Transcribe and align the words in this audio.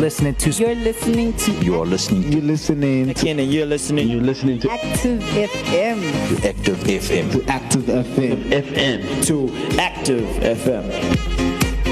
listening 0.00 0.34
to. 0.36 0.50
You're 0.50 0.74
listening 0.74 1.32
to 1.34 1.52
You 1.64 1.80
are 1.80 1.86
listening 1.86 2.22
to 2.22 2.28
You're 2.30 2.42
listening 2.42 3.04
to 3.06 3.10
Again, 3.20 3.38
and 3.38 3.52
you're 3.52 3.66
listening. 3.66 4.08
you're 4.08 4.20
listening 4.22 4.58
to 4.60 4.70
Active 4.70 5.20
FM. 5.20 6.00
to 6.40 6.48
Active 6.48 6.76
FM. 6.78 7.32
To 7.32 7.44
Active 7.50 7.82
FM. 7.84 8.50
FM 8.50 9.26
to 9.26 9.80
Active 9.80 10.24
FM. 10.58 11.90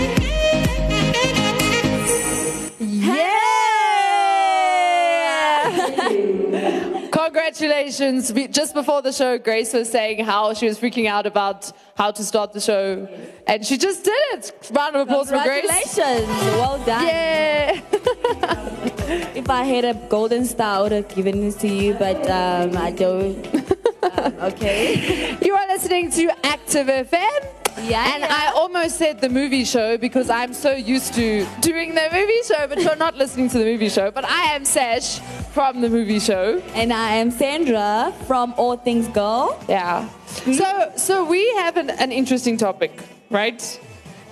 Yeah! 5.28 7.08
Congratulations. 7.12 8.32
Be- 8.32 8.48
Just 8.48 8.74
before 8.74 9.02
the 9.02 9.12
show, 9.12 9.38
Grace 9.38 9.72
was 9.72 9.88
saying 9.90 10.24
how 10.24 10.54
she 10.54 10.66
was 10.66 10.78
freaking 10.78 11.06
out 11.06 11.26
about 11.26 11.70
how 11.96 12.10
to 12.10 12.24
start 12.24 12.52
the 12.52 12.60
show. 12.60 13.06
And 13.46 13.64
she 13.64 13.76
just 13.78 14.04
did 14.04 14.14
it. 14.32 14.52
Round 14.72 14.96
of 14.96 15.08
applause 15.08 15.28
for 15.30 15.38
Grace. 15.42 15.66
Congratulations. 15.94 16.28
Well 16.56 16.78
done. 16.84 17.06
Yeah. 17.06 17.80
If 19.34 19.48
I 19.48 19.64
had 19.64 19.84
a 19.86 19.94
golden 20.08 20.44
star, 20.44 20.80
I 20.80 20.82
would 20.82 20.92
have 20.92 21.08
given 21.08 21.42
it 21.48 21.58
to 21.60 21.68
you, 21.68 21.94
but 21.94 22.28
um, 22.28 22.76
I 22.76 22.90
don't. 22.90 23.46
Um, 24.02 24.34
okay. 24.50 25.38
You 25.40 25.54
are 25.54 25.66
listening 25.68 26.10
to 26.10 26.30
Active 26.44 26.88
FM. 26.88 27.40
Yeah, 27.82 28.12
And 28.14 28.22
yeah. 28.22 28.28
I 28.30 28.52
almost 28.54 28.98
said 28.98 29.20
the 29.20 29.28
movie 29.28 29.64
show 29.64 29.96
because 29.96 30.28
I'm 30.28 30.52
so 30.52 30.72
used 30.72 31.14
to 31.14 31.46
doing 31.60 31.94
the 31.94 32.08
movie 32.12 32.42
show, 32.42 32.66
but 32.66 32.82
you're 32.82 32.96
not 32.96 33.16
listening 33.16 33.48
to 33.50 33.58
the 33.58 33.64
movie 33.64 33.88
show. 33.88 34.10
But 34.10 34.24
I 34.24 34.54
am 34.54 34.64
Sash 34.64 35.20
from 35.52 35.80
the 35.80 35.88
movie 35.88 36.18
show. 36.18 36.60
And 36.74 36.92
I 36.92 37.14
am 37.14 37.30
Sandra 37.30 38.12
from 38.26 38.52
All 38.56 38.76
Things 38.76 39.08
Girl. 39.08 39.58
Yeah. 39.68 40.08
So, 40.26 40.92
so 40.96 41.24
we 41.24 41.48
have 41.54 41.76
an, 41.76 41.90
an 41.90 42.12
interesting 42.12 42.56
topic, 42.58 42.92
right? 43.30 43.80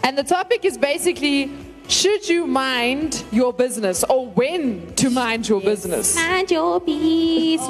And 0.02 0.18
the 0.18 0.24
topic 0.24 0.64
is 0.64 0.76
basically 0.76 1.50
should 1.88 2.28
you 2.28 2.46
mind 2.46 3.22
your 3.30 3.52
business 3.52 4.02
or 4.04 4.26
when 4.26 4.92
to 4.94 5.08
mind 5.10 5.48
your 5.48 5.60
business? 5.60 6.16
Mind 6.16 6.50
your 6.50 6.80
business. 6.80 7.68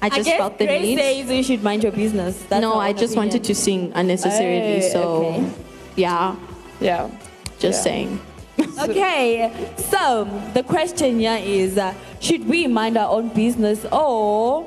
I 0.00 0.06
I 0.06 0.08
just 0.08 0.24
guess 0.28 0.38
felt 0.38 0.58
the 0.58 0.66
Grace 0.66 0.82
need. 0.82 0.98
says 0.98 1.30
you 1.30 1.42
should 1.42 1.62
mind 1.62 1.82
your 1.82 1.92
business. 1.92 2.40
That's 2.48 2.60
no, 2.62 2.74
I 2.74 2.92
just 2.92 3.12
opinion. 3.14 3.28
wanted 3.28 3.44
to 3.44 3.54
sing 3.54 3.92
unnecessarily. 3.94 4.80
Hey, 4.80 4.90
so, 4.90 5.02
okay. 5.02 5.50
yeah, 5.96 6.36
Yeah. 6.80 7.08
just 7.58 7.78
Yeah. 7.78 7.82
saying. 7.92 8.20
Okay, 8.82 9.50
so 9.90 10.24
the 10.54 10.62
question 10.62 11.18
here 11.18 11.38
is 11.42 11.76
uh, 11.78 11.92
should 12.20 12.48
we 12.48 12.66
mind 12.66 12.96
our 12.96 13.08
own 13.10 13.28
business 13.30 13.84
or 13.90 14.64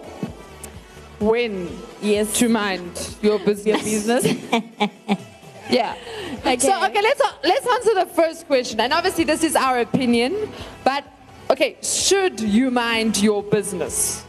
When 1.20 1.70
yes, 2.02 2.38
to 2.40 2.50
mind 2.50 2.92
your 3.22 3.40
business? 3.40 3.66
your 3.66 3.80
business? 3.80 4.26
Yeah. 5.70 5.96
Okay. 6.40 6.58
So 6.60 6.86
okay, 6.86 7.02
let's 7.02 7.22
let's 7.44 7.68
answer 7.68 7.94
the 7.96 8.06
first 8.14 8.48
question. 8.48 8.80
And 8.80 8.94
obviously 8.94 9.24
this 9.24 9.44
is 9.44 9.56
our 9.56 9.80
opinion, 9.80 10.36
but 10.84 11.04
okay, 11.50 11.78
should 11.82 12.40
you 12.40 12.72
mind 12.72 13.18
your 13.22 13.42
business? 13.44 14.24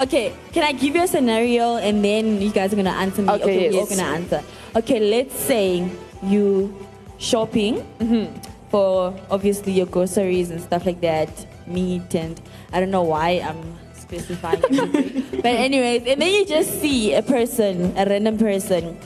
Okay, 0.00 0.32
can 0.52 0.62
I 0.62 0.72
give 0.72 0.94
you 0.94 1.02
a 1.02 1.08
scenario 1.08 1.76
and 1.76 2.04
then 2.04 2.40
you 2.40 2.50
guys 2.50 2.72
are 2.72 2.76
gonna 2.76 2.90
answer 2.90 3.22
me? 3.22 3.30
Okay, 3.30 3.66
all 3.68 3.74
yes. 3.74 3.88
gonna 3.90 4.10
answer. 4.14 4.42
Okay, 4.76 5.00
let's 5.00 5.34
say 5.34 5.90
you 6.22 6.72
shopping 7.18 7.82
Mm-hmm. 7.98 8.32
for 8.70 9.12
obviously 9.30 9.72
your 9.72 9.86
groceries 9.86 10.50
and 10.50 10.60
stuff 10.60 10.86
like 10.86 11.00
that, 11.00 11.28
meat 11.66 12.14
and 12.14 12.40
I 12.72 12.78
don't 12.80 12.90
know 12.92 13.02
why 13.02 13.42
I'm 13.42 13.76
specifying. 13.94 14.60
but 15.42 15.46
anyways, 15.46 16.06
and 16.06 16.22
then 16.22 16.32
you 16.32 16.46
just 16.46 16.80
see 16.80 17.12
a 17.14 17.22
person, 17.22 17.92
a 17.96 18.06
random 18.06 18.38
person, 18.38 18.96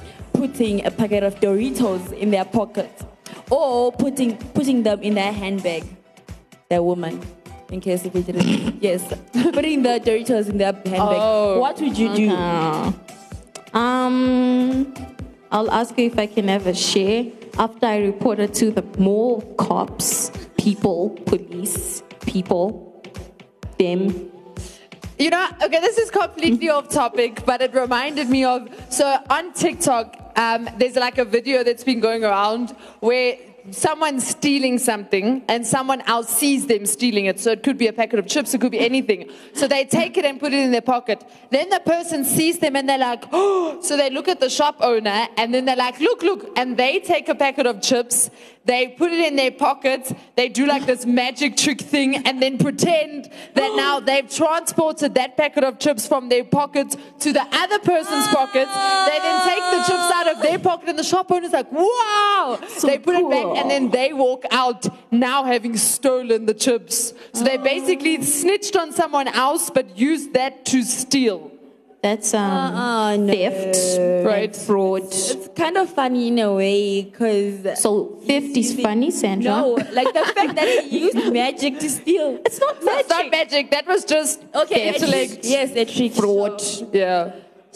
putting 0.42 0.84
a 0.84 0.90
packet 0.90 1.22
of 1.22 1.38
Doritos 1.38 2.12
in 2.12 2.32
their 2.32 2.44
pocket, 2.44 2.90
or 3.48 3.92
putting 3.92 4.36
putting 4.58 4.82
them 4.82 5.00
in 5.00 5.14
their 5.14 5.32
handbag. 5.32 5.84
their 6.68 6.82
woman. 6.82 7.20
In 7.70 7.80
case 7.80 8.04
if 8.04 8.14
you 8.14 8.22
didn't, 8.22 8.82
yes, 8.86 9.02
putting 9.32 9.82
the 9.84 10.00
Doritos 10.06 10.48
in 10.48 10.58
their 10.58 10.72
handbag. 10.72 11.20
Oh. 11.20 11.60
What 11.60 11.80
would 11.80 11.96
you 11.96 12.14
do? 12.14 12.30
Uh, 12.30 12.92
um, 13.72 14.92
I'll 15.52 15.70
ask 15.70 15.97
you 15.97 16.06
if 16.06 16.19
I 16.19 16.26
can 16.26 16.48
have 16.48 16.66
a 16.66 16.75
share 16.75 17.26
after 17.56 17.86
I 17.86 17.98
reported 17.98 18.52
to 18.54 18.72
the 18.72 18.82
mall 18.98 19.42
cops, 19.58 20.32
people, 20.58 21.10
police, 21.26 22.02
people, 22.26 23.04
them. 23.78 24.32
You 25.19 25.31
know, 25.31 25.47
okay, 25.62 25.81
this 25.81 25.98
is 25.98 26.10
completely 26.10 26.69
off 26.69 26.88
topic, 26.88 27.44
but 27.47 27.62
it 27.62 27.72
reminded 27.75 28.28
me 28.28 28.44
of 28.44 28.69
so 28.91 29.06
on 29.31 29.52
TikTok, 29.52 30.22
um, 30.37 30.69
there's 30.78 30.97
like 30.97 31.19
a 31.19 31.25
video 31.25 31.65
that's 31.65 31.84
been 31.84 32.00
going 32.00 32.25
around 32.25 32.70
where 33.00 33.37
someone's 33.70 34.26
stealing 34.26 34.78
something 34.78 35.43
and 35.48 35.66
someone 35.66 36.00
else 36.03 36.28
sees 36.28 36.66
them 36.66 36.84
stealing 36.84 37.26
it. 37.26 37.38
So 37.38 37.53
it 37.53 37.62
could 37.62 37.78
be 37.78 37.87
a 37.87 37.93
packet 37.93 38.19
of 38.19 38.26
chips, 38.26 38.53
it 38.54 38.60
could 38.60 38.72
be 38.72 38.81
anything. 38.81 39.31
So 39.54 39.69
they 39.69 39.84
take 39.84 40.16
it 40.16 40.25
and 40.25 40.41
put 40.41 40.53
it 40.53 40.59
in 40.59 40.72
their 40.72 40.81
pocket. 40.81 41.25
Then 41.50 41.70
the 41.70 41.81
person 41.81 42.25
sees 42.25 42.59
them 42.59 42.76
and 42.76 42.88
they're 42.88 42.98
like, 42.98 43.25
oh, 43.32 43.81
so 43.82 43.97
they 43.97 44.10
look 44.10 44.28
at 44.28 44.41
the 44.41 44.50
shop 44.50 44.76
owner 44.81 45.28
and 45.37 45.54
then 45.54 45.65
they're 45.65 45.76
like, 45.76 46.00
look, 46.00 46.22
look, 46.22 46.50
and 46.56 46.76
they 46.76 47.00
take 47.00 47.28
a 47.28 47.34
packet 47.34 47.66
of 47.66 47.81
chips, 47.81 48.31
they 48.64 48.88
put 48.88 49.12
it 49.12 49.20
in 49.20 49.37
their 49.37 49.50
pocket, 49.50 50.12
they 50.37 50.49
do 50.49 50.66
like 50.66 50.87
this 50.87 51.04
magic 51.06 51.56
trick 51.56 51.81
thing 51.81 52.26
and 52.26 52.41
then 52.43 52.59
pretend 52.59 53.31
that 53.54 53.72
now 53.76 54.00
they've 54.00 54.28
transported 54.28 55.14
that 55.14 55.37
packet 55.37 55.64
of 55.64 55.78
chips 55.78 56.06
from 56.06 56.28
their 56.28 56.44
pocket 56.44 56.97
to 57.20 57.32
the 57.32 57.47
other 57.53 57.78
person's 57.78 58.26
pocket. 58.28 58.66
They 58.66 59.19
then 59.19 59.44
take 59.47 59.62
the 59.70 59.84
chips 59.87 60.12
their 60.52 60.58
pocket 60.70 60.88
and 60.90 60.98
the 60.98 61.04
shop 61.12 61.26
owner's 61.32 61.52
like, 61.52 61.70
wow! 61.72 62.58
they 62.82 62.98
put 62.98 63.14
it 63.22 63.28
back 63.36 63.46
and 63.58 63.70
then 63.70 63.84
they 63.90 64.12
walk 64.12 64.44
out 64.50 64.82
now 65.10 65.44
having 65.44 65.76
stolen 65.76 66.46
the 66.46 66.54
chips. 66.54 67.14
So 67.32 67.44
they 67.44 67.56
basically 67.56 68.22
snitched 68.22 68.76
on 68.76 68.92
someone 68.92 69.28
else 69.28 69.70
but 69.70 69.86
used 69.98 70.32
that 70.34 70.64
to 70.72 70.82
steal. 70.82 71.50
That's 72.02 72.34
um, 72.34 72.42
Uh-uh, 72.42 73.16
no. 73.16 73.32
theft, 73.32 73.76
Right. 74.26 74.54
fraud. 74.56 75.04
It's 75.04 75.48
kind 75.62 75.76
of 75.76 75.88
funny 75.88 76.28
in 76.32 76.38
a 76.40 76.52
way 76.52 77.02
because 77.04 77.80
So 77.80 78.19
theft 78.26 78.56
is 78.62 78.70
funny, 78.86 79.10
Sandra. 79.12 79.52
no, 79.52 79.66
like 79.98 80.12
the 80.12 80.24
fact 80.36 80.56
that 80.56 80.69
he 80.90 80.98
used 81.06 81.32
magic 81.32 81.78
to 81.78 81.88
steal. 81.88 82.40
It's 82.44 82.58
not 82.58 82.74
It's 82.82 83.08
not 83.08 83.30
magic, 83.30 83.70
that 83.70 83.86
was 83.86 84.04
just 84.04 84.42
Okay, 84.62 84.88
a 84.88 84.92
trick. 84.98 85.02
intellect. 85.02 85.44
Yes, 85.44 85.70
a 85.76 85.84
trick. 85.84 86.12
Fraud. 86.14 86.60
Yeah. 86.92 87.34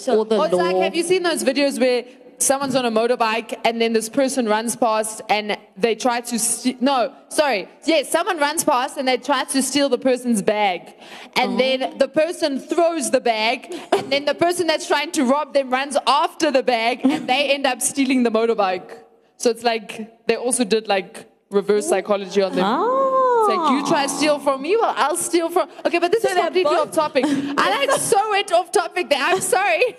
or 0.09 0.25
the 0.25 0.39
Or 0.41 0.47
it's 0.47 0.55
like, 0.67 0.77
have 0.87 0.97
you 0.97 1.05
seen 1.05 1.23
those 1.23 1.45
videos 1.45 1.79
where 1.79 2.05
someone's 2.39 2.75
on 2.75 2.85
a 2.85 2.91
motorbike 2.91 3.59
and 3.65 3.81
then 3.81 3.93
this 3.93 4.09
person 4.09 4.47
runs 4.47 4.77
past 4.77 5.23
and 5.29 5.57
they 5.77 5.95
try 5.95 6.21
to 6.21 6.39
no, 6.81 7.15
sorry, 7.29 7.69
yes, 7.85 8.11
someone 8.11 8.39
runs 8.39 8.65
past 8.65 8.97
and 8.97 9.07
they 9.07 9.17
try 9.17 9.45
to 9.45 9.63
steal 9.63 9.89
the 9.89 9.99
person's 9.99 10.43
bag, 10.43 10.95
and 11.35 11.53
oh. 11.53 11.57
then 11.57 11.99
the 11.99 12.09
person 12.09 12.59
throws 12.59 13.11
the 13.11 13.21
bag, 13.21 13.75
and 13.93 14.11
then 14.11 14.25
the 14.25 14.35
person 14.35 14.67
that's 14.67 14.87
trying 14.87 15.13
to 15.13 15.25
rob 15.25 15.55
them 15.55 15.71
runs 15.71 15.97
after 16.07 16.51
the 16.51 16.63
bag, 16.63 17.01
and 17.05 17.29
they 17.29 17.51
end 17.53 17.67
up 17.67 17.83
stealing 17.83 18.23
the 18.23 18.31
motorbike. 18.31 18.99
So 19.37 19.51
it's 19.51 19.63
like 19.63 20.27
they 20.27 20.37
also 20.37 20.65
did 20.65 20.89
like 20.89 21.29
reverse 21.51 21.89
psychology 21.89 22.43
on 22.43 22.55
them. 22.55 22.65
It's 22.65 23.57
like 23.57 23.71
you 23.71 23.87
try 23.87 24.07
to 24.07 24.13
ah. 24.13 24.17
steal 24.17 24.39
from 24.39 24.63
me, 24.63 24.77
well 24.77 24.95
I'll 24.97 25.17
steal 25.17 25.51
from. 25.51 25.69
Okay, 25.85 25.99
but 25.99 26.11
this 26.11 26.25
is 26.25 26.35
they're 26.35 26.45
completely 26.45 26.75
both- 26.75 26.89
off 26.89 26.95
topic. 26.95 27.25
I 27.27 27.87
like 27.87 27.91
so 28.01 28.31
went 28.31 28.53
off 28.53 28.73
topic 28.73 29.09
there. 29.09 29.23
I'm 29.23 29.41
sorry. 29.41 29.97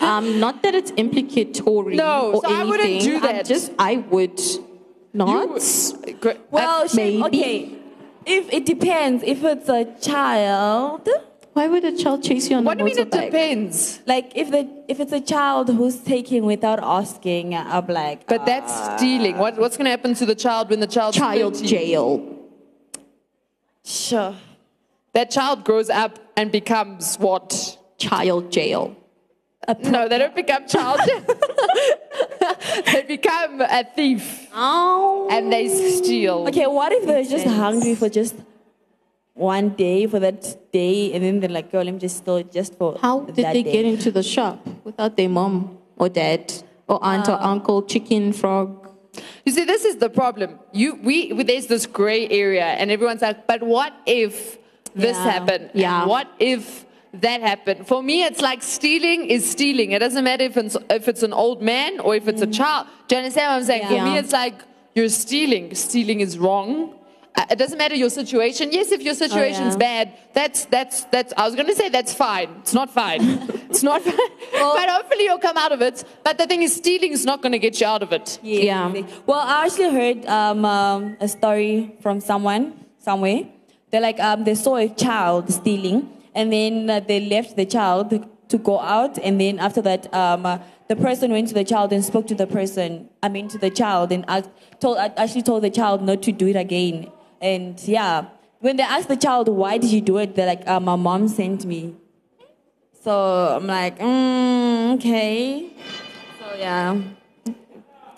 Um, 0.00 0.38
not 0.40 0.62
that 0.62 0.74
it's 0.74 0.90
implicatory 0.92 1.96
No, 1.96 2.32
or 2.34 2.42
so 2.42 2.52
I 2.54 2.64
wouldn't 2.64 3.00
do 3.02 3.20
that. 3.20 3.44
just 3.46 3.72
I 3.78 3.96
would 3.96 4.40
not. 5.12 5.48
Great. 6.20 6.38
Well, 6.50 6.82
Uh, 6.84 6.88
maybe. 6.94 7.22
okay. 7.24 7.72
If 8.26 8.52
it 8.52 8.64
depends, 8.66 9.22
if 9.24 9.44
it's 9.44 9.68
a 9.68 9.84
child, 10.00 11.08
Why 11.52 11.68
would 11.68 11.84
a 11.84 11.96
child 11.96 12.22
chase 12.24 12.50
you 12.50 12.56
on 12.56 12.64
what 12.64 12.74
a 12.74 12.78
do 12.78 12.88
you 12.90 12.96
mean 12.96 13.06
it 13.06 13.10
depends? 13.12 14.00
like 14.06 14.32
if 14.34 14.50
the 14.50 14.62
if 14.88 14.98
it's 14.98 15.12
a 15.12 15.20
child 15.20 15.68
who's 15.68 15.98
taking 15.98 16.44
without 16.44 16.80
asking, 16.82 17.54
I'm 17.54 17.86
like, 17.86 18.26
But 18.26 18.44
that's 18.44 18.72
stealing. 18.96 19.38
What, 19.38 19.56
what's 19.58 19.76
going 19.76 19.84
to 19.86 19.90
happen 19.96 20.14
to 20.14 20.26
the 20.26 20.34
child 20.34 20.70
when 20.70 20.80
the 20.80 20.86
child 20.96 21.14
Child 21.14 21.54
13? 21.54 21.68
jail. 21.68 22.08
sure. 23.84 24.34
That 25.12 25.30
child 25.30 25.64
grows 25.64 25.90
up 25.90 26.18
and 26.36 26.50
becomes 26.50 27.16
what? 27.16 27.78
Child 27.98 28.50
jail. 28.50 28.96
No, 29.84 30.08
they 30.08 30.18
don't 30.18 30.34
become 30.34 30.66
child. 30.66 31.00
they 32.92 33.02
become 33.02 33.60
a 33.60 33.84
thief 33.84 34.48
Oh. 34.54 35.28
and 35.30 35.52
they 35.52 35.68
steal. 35.68 36.46
Okay, 36.48 36.66
what 36.66 36.92
if 36.92 37.06
they're 37.06 37.24
just 37.24 37.46
hungry 37.46 37.94
for 37.94 38.08
just 38.08 38.34
one 39.34 39.70
day 39.70 40.06
for 40.06 40.20
that 40.20 40.70
day, 40.72 41.12
and 41.12 41.24
then 41.24 41.40
they're 41.40 41.50
like, 41.50 41.72
"Go, 41.72 41.82
let 41.82 41.92
me 41.92 41.98
just 41.98 42.18
steal 42.18 42.36
it 42.36 42.52
just 42.52 42.76
for." 42.78 42.98
How 43.00 43.20
did 43.20 43.36
they 43.36 43.62
day. 43.62 43.72
get 43.72 43.84
into 43.84 44.10
the 44.10 44.22
shop 44.22 44.64
without 44.84 45.16
their 45.16 45.28
mom 45.28 45.78
or 45.96 46.08
dad 46.08 46.52
or 46.86 47.02
aunt 47.02 47.28
or 47.28 47.32
uh. 47.32 47.52
uncle, 47.52 47.82
chicken, 47.82 48.32
frog? 48.32 48.88
You 49.44 49.52
see, 49.52 49.64
this 49.64 49.84
is 49.84 49.96
the 49.96 50.08
problem. 50.10 50.58
You, 50.72 50.96
we, 51.02 51.32
there's 51.42 51.66
this 51.66 51.86
gray 51.86 52.28
area, 52.28 52.64
and 52.64 52.90
everyone's 52.90 53.22
like, 53.22 53.46
but 53.46 53.62
what 53.62 53.92
if 54.06 54.58
this 54.94 55.16
Yeah. 55.16 55.30
happened? 55.30 55.70
And 55.72 55.80
Yeah. 55.80 56.06
what 56.06 56.28
if 56.38 56.84
that 57.20 57.40
happened? 57.40 57.86
For 57.86 58.02
me, 58.02 58.24
it's 58.24 58.40
like 58.40 58.62
stealing 58.62 59.26
is 59.26 59.48
stealing. 59.48 59.92
It 59.92 60.00
doesn't 60.00 60.24
matter 60.24 60.44
if 60.44 60.56
it's, 60.56 60.76
if 60.90 61.08
it's 61.08 61.22
an 61.22 61.32
old 61.32 61.62
man 61.62 62.00
or 62.00 62.14
if 62.14 62.28
it's 62.28 62.42
a 62.42 62.46
child. 62.46 62.86
Do 63.08 63.14
you 63.14 63.20
understand 63.20 63.50
what 63.50 63.56
I'm 63.56 63.64
saying? 63.64 63.88
For 63.88 64.04
me, 64.04 64.18
it's 64.18 64.32
like 64.32 64.54
you're 64.94 65.08
stealing. 65.08 65.74
Stealing 65.74 66.20
is 66.20 66.38
wrong. 66.38 66.94
Uh, 67.36 67.44
it 67.50 67.56
doesn't 67.56 67.78
matter 67.78 67.96
your 67.96 68.10
situation. 68.10 68.70
Yes, 68.70 68.92
if 68.92 69.02
your 69.02 69.14
situation's 69.14 69.74
yeah. 69.74 70.04
bad, 70.04 70.18
that's 70.34 70.66
that's 70.66 71.04
that's. 71.04 71.32
I 71.36 71.44
was 71.46 71.56
going 71.56 71.66
to 71.66 71.74
say 71.74 71.88
that's 71.88 72.14
fine. 72.14 72.48
It's 72.60 72.72
not 72.72 72.90
fine. 72.90 73.20
it's 73.70 73.82
not. 73.82 74.02
fine. 74.02 74.16
but 74.52 74.88
hopefully 74.88 75.24
you'll 75.24 75.38
come 75.38 75.56
out 75.56 75.72
of 75.72 75.82
it. 75.82 76.04
But 76.22 76.38
the 76.38 76.46
thing 76.46 76.62
is, 76.62 76.76
stealing 76.76 77.10
is 77.10 77.24
not 77.24 77.42
going 77.42 77.50
to 77.50 77.58
get 77.58 77.80
you 77.80 77.88
out 77.88 78.04
of 78.04 78.12
it. 78.12 78.38
Yeah. 78.42 78.92
Well, 79.26 79.40
I 79.40 79.66
actually 79.66 79.90
heard 79.90 80.26
um, 80.26 80.64
um, 80.64 81.16
a 81.20 81.26
story 81.26 81.96
from 82.00 82.20
someone 82.20 82.84
somewhere. 82.98 83.48
They're 83.90 84.00
like 84.00 84.20
um, 84.20 84.44
they 84.44 84.54
saw 84.54 84.76
a 84.76 84.88
child 84.88 85.52
stealing, 85.52 86.08
and 86.34 86.52
then 86.52 86.90
uh, 86.90 87.00
they 87.00 87.20
left 87.20 87.56
the 87.56 87.64
child 87.64 88.28
to 88.48 88.58
go 88.58 88.80
out, 88.80 89.18
and 89.18 89.40
then 89.40 89.58
after 89.58 89.82
that, 89.82 90.12
um, 90.14 90.46
uh, 90.46 90.58
the 90.88 90.96
person 90.96 91.32
went 91.32 91.48
to 91.48 91.54
the 91.54 91.64
child 91.64 91.92
and 91.92 92.04
spoke 92.04 92.26
to 92.26 92.34
the 92.34 92.46
person. 92.46 93.08
I 93.22 93.28
mean, 93.28 93.48
to 93.48 93.58
the 93.58 93.70
child, 93.70 94.12
and 94.12 94.24
asked, 94.28 94.50
told 94.80 94.98
actually 94.98 95.42
told 95.42 95.62
the 95.62 95.70
child 95.70 96.02
not 96.02 96.22
to 96.24 96.32
do 96.32 96.48
it 96.48 96.56
again. 96.56 97.10
And 97.40 97.80
yeah, 97.84 98.26
when 98.60 98.76
they 98.76 98.82
asked 98.82 99.08
the 99.08 99.16
child 99.16 99.48
why 99.48 99.78
did 99.78 99.90
you 99.90 100.00
do 100.00 100.18
it, 100.18 100.34
they're 100.34 100.46
like, 100.46 100.66
uh, 100.66 100.80
my 100.80 100.96
mom 100.96 101.28
sent 101.28 101.64
me. 101.64 101.94
So 103.02 103.12
I'm 103.56 103.66
like, 103.66 103.98
mm, 103.98 104.94
okay. 104.94 105.70
So 106.40 106.56
yeah. 106.56 107.00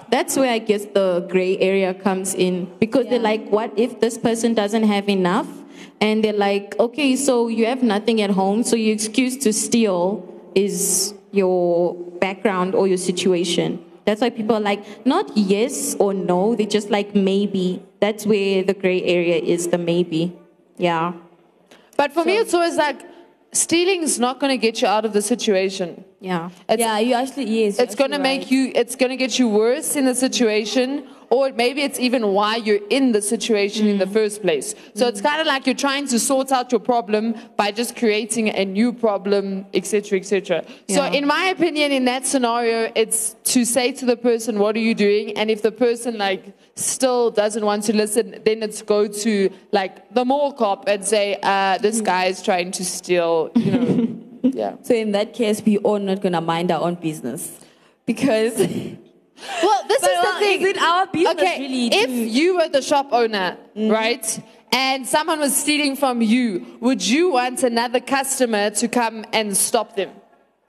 That's 0.09 0.37
where 0.37 0.53
I 0.53 0.59
guess 0.59 0.85
the 0.85 1.27
gray 1.29 1.59
area 1.59 1.93
comes 1.93 2.35
in 2.35 2.71
because 2.79 3.07
they're 3.09 3.19
like, 3.19 3.49
what 3.49 3.73
if 3.77 3.99
this 3.99 4.17
person 4.17 4.55
doesn't 4.55 4.85
have 4.85 5.09
enough? 5.09 5.49
And 6.01 6.23
they're 6.23 6.33
like, 6.33 6.75
okay, 6.79 7.17
so 7.17 7.49
you 7.49 7.67
have 7.67 7.83
nothing 7.83 8.21
at 8.23 8.31
home, 8.31 8.63
so 8.63 8.77
your 8.77 8.95
excuse 8.95 9.37
to 9.39 9.53
steal 9.53 10.23
is 10.55 11.15
your 11.33 11.95
background 12.21 12.75
or 12.75 12.87
your 12.89 12.97
situation. 12.97 13.85
That's 14.05 14.21
why 14.21 14.31
people 14.31 14.57
are 14.57 14.61
like, 14.61 15.05
not 15.05 15.37
yes 15.37 15.97
or 15.99 16.15
no, 16.15 16.55
they 16.55 16.67
just 16.67 16.91
like 16.91 17.15
maybe. 17.15 17.83
That's 18.01 18.25
where 18.25 18.63
the 18.63 18.75
gray 18.75 19.03
area 19.03 19.37
is, 19.37 19.69
the 19.69 19.79
maybe. 19.79 20.37
Yeah. 20.79 21.13
But 21.97 22.13
for 22.13 22.25
me, 22.25 22.37
it's 22.37 22.55
always 22.55 22.77
like 22.77 23.03
stealing 23.53 24.03
is 24.03 24.21
not 24.21 24.39
going 24.39 24.51
to 24.51 24.59
get 24.59 24.81
you 24.81 24.89
out 24.89 25.05
of 25.05 25.13
the 25.13 25.23
situation. 25.23 26.05
Yeah. 26.21 26.51
It's, 26.69 26.81
yeah, 26.81 26.99
you 26.99 27.15
actually 27.15 27.47
yes. 27.65 27.79
it's 27.79 27.95
going 27.95 28.13
to 28.13 28.19
make 28.19 28.51
you. 28.51 28.71
It's 28.75 28.97
going 28.97 29.11
to 29.11 29.17
get 29.17 29.39
you 29.39 29.49
worse 29.49 29.97
in 29.97 30.05
the 30.05 30.15
situation, 30.15 31.09
or 31.31 31.53
maybe 31.53 31.83
it's 31.83 31.99
even 31.99 32.29
why 32.29 32.57
you're 32.57 32.87
in 32.91 33.13
the 33.13 33.21
situation 33.21 33.87
in 33.87 33.99
the 33.99 34.05
mm. 34.07 34.13
first 34.13 34.43
place. 34.43 34.75
So 34.95 35.09
it's 35.09 35.21
mm. 35.21 35.25
kind 35.25 35.41
of 35.41 35.47
like 35.47 35.67
you're 35.67 35.75
trying 35.75 36.07
to 36.09 36.19
sort 36.19 36.53
out 36.53 36.71
your 36.71 36.81
problem 36.81 37.35
by 37.57 37.73
just 37.73 37.97
creating 37.97 38.49
a 38.51 38.65
new 38.65 38.93
problem, 38.93 39.67
etc., 39.75 40.19
etc. 40.19 40.65
So, 40.89 41.05
Yeah. 41.05 41.13
in 41.13 41.27
my 41.27 41.47
opinion, 41.47 41.93
in 41.93 42.05
that 42.05 42.27
scenario, 42.27 42.91
it's 42.95 43.35
to 43.45 43.65
say 43.65 43.93
to 43.93 44.05
the 44.05 44.17
person, 44.17 44.59
"What 44.59 44.77
are 44.77 44.85
you 44.91 44.95
doing?" 44.95 45.37
And 45.37 45.51
if 45.51 45.63
the 45.63 45.73
person 45.73 46.19
like 46.19 46.45
still 46.75 47.31
doesn't 47.31 47.65
want 47.65 47.83
to 47.85 47.97
listen, 47.97 48.41
then 48.45 48.63
it's 48.63 48.83
go 48.83 49.07
to 49.07 49.51
like 49.73 50.15
the 50.15 50.25
mall 50.25 50.53
cop 50.53 50.89
and 50.89 51.05
say, 51.05 51.39
uh, 51.43 51.79
"This 51.79 52.01
mm. 52.01 52.05
guy 52.05 52.25
is 52.27 52.43
trying 52.43 52.71
to 52.73 52.85
steal," 52.85 53.51
you 53.55 53.73
know. 53.73 53.87
yeah. 54.43 54.73
So 54.83 54.95
in 54.95 55.13
that 55.13 55.35
case, 55.35 55.61
we 55.65 55.79
are 55.79 55.99
not 55.99 56.21
gonna 56.23 56.41
mind 56.41 56.71
our 56.71 56.83
own 56.83 56.95
business 56.95 57.51
because. 58.05 58.55
Well, 59.63 59.83
this 59.89 60.01
But, 60.01 60.11
is 60.11 60.21
the 60.23 60.39
thing. 60.39 60.61
is 60.63 60.67
it 60.69 60.79
our 60.79 61.07
business 61.07 61.35
okay, 61.35 61.61
really 61.61 61.87
if 61.89 62.07
to- 62.07 62.13
you 62.13 62.57
were 62.57 62.69
the 62.69 62.83
shop 62.83 63.09
owner, 63.13 63.57
right, 63.77 64.41
and 64.73 65.07
someone 65.07 65.41
was 65.41 65.55
stealing 65.57 65.95
from 65.97 66.23
you, 66.23 66.65
would 66.81 67.07
you 67.07 67.31
want 67.31 67.63
another 67.63 68.01
customer 68.01 68.71
to 68.71 68.89
come 68.89 69.25
and 69.33 69.57
stop 69.57 69.95
them? 69.97 70.11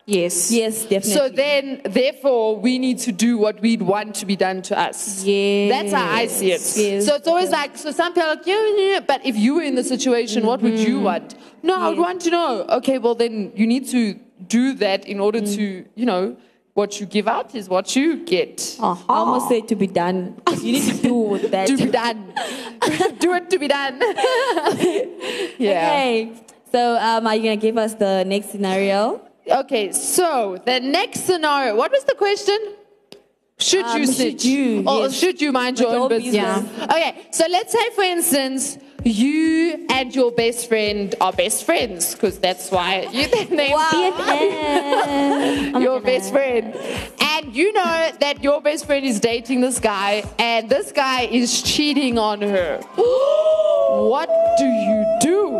Yes. 0.10 0.52
yes, 0.54 0.84
definitely. 0.84 1.12
So 1.12 1.28
then, 1.28 1.82
therefore, 1.84 2.56
we 2.56 2.80
need 2.80 3.00
to 3.00 3.12
do 3.12 3.38
what 3.38 3.60
we'd 3.62 3.82
want 3.82 4.16
to 4.16 4.26
be 4.26 4.38
done 4.38 4.62
to 4.64 4.80
us. 4.80 5.22
Yes. 5.26 5.70
That's 5.70 5.94
how 5.94 6.10
I 6.10 6.28
see 6.28 6.52
it. 6.54 6.62
Yes. 6.78 7.06
So 7.06 7.16
it's 7.16 7.28
always 7.28 7.50
like, 7.50 7.78
so 7.78 7.92
some 7.92 8.14
people 8.14 8.30
are 8.30 8.36
like, 8.36 8.48
yeah, 8.48 8.70
yeah, 8.78 8.92
yeah, 8.94 9.00
but 9.02 9.26
if 9.26 9.36
you 9.36 9.56
were 9.56 9.64
in 9.64 9.76
the 9.76 9.84
situation, 9.84 10.46
what 10.46 10.62
would 10.62 10.76
Mm-hmm. 10.76 10.90
you 10.92 11.00
want? 11.02 11.36
No, 11.62 11.76
I 11.76 11.90
would 11.90 11.98
want 12.00 12.22
to 12.22 12.30
know. 12.30 12.66
Okay, 12.70 13.00
well, 13.00 13.16
then 13.16 13.52
you 13.54 13.68
need 13.68 13.86
to 13.90 14.14
do 14.48 14.74
that 14.76 15.06
in 15.06 15.20
order 15.20 15.42
Mm. 15.42 15.56
to, 15.58 15.86
you 15.96 16.06
know, 16.06 16.38
what 16.78 17.00
you 17.00 17.08
give 17.08 17.28
out 17.28 17.56
is 17.56 17.68
what 17.68 17.96
you 17.96 18.24
get. 18.24 18.78
I 18.80 18.96
almost 19.10 19.50
said 19.50 19.68
to 19.70 19.76
be 19.76 19.88
done. 19.88 20.40
You 20.62 20.74
need 20.74 20.86
to 20.94 21.02
do 21.02 21.48
that. 21.50 21.66
to 21.68 21.76
be 21.78 21.86
done. 21.88 22.20
Do 23.20 23.34
it 23.34 23.50
to 23.50 23.58
be 23.58 23.68
done. 23.68 23.96
yeah. 25.58 25.90
Okay. 25.90 26.34
So 26.72 26.82
um, 26.98 27.26
are 27.26 27.36
you 27.36 27.44
gonna 27.44 27.58
give 27.58 27.78
us 27.78 27.96
the 27.96 28.24
next 28.26 28.52
scenario? 28.52 29.22
Okay. 29.50 29.92
So 29.92 30.62
the 30.66 30.80
next 30.80 31.22
scenario. 31.26 31.76
What 31.76 31.92
was 31.92 32.04
the 32.04 32.16
question? 32.16 32.60
Should 33.60 33.86
Um, 33.86 34.02
you 34.02 34.08
should 34.14 34.44
you, 34.46 34.84
Or 34.88 35.00
yes. 35.06 35.14
should 35.20 35.42
you 35.42 35.52
mind 35.52 35.80
your 35.80 35.90
Mind 35.90 36.02
own 36.04 36.10
your 36.12 36.20
business? 36.20 36.62
business. 36.62 36.92
Okay. 36.96 37.12
So 37.32 37.44
let's 37.50 37.72
say, 37.74 37.86
for 37.98 38.04
instance, 38.04 38.78
you 39.08 39.86
and 39.90 40.14
your 40.14 40.32
best 40.32 40.68
friend 40.68 41.14
are 41.22 41.32
best 41.34 41.64
friends 41.64 42.14
because 42.14 42.40
that's 42.40 42.72
why 42.72 43.08
you 43.12 43.28
name 43.56 43.78
BFF. 43.78 45.72
Oh 45.76 45.80
your 45.80 46.02
best 46.02 46.32
friend. 46.32 46.76
And 47.20 47.56
you 47.56 47.72
know 47.74 48.12
that 48.20 48.44
your 48.44 48.62
best 48.62 48.86
friend 48.86 49.06
is 49.06 49.20
dating 49.20 49.62
this 49.62 49.80
guy 49.80 50.24
and 50.40 50.70
this 50.70 50.92
guy 50.92 51.22
is 51.24 51.62
cheating 51.62 52.18
on 52.18 52.42
her. 52.42 52.80
what 54.10 54.30
do 54.58 54.66
you 54.66 55.18
do? 55.22 55.58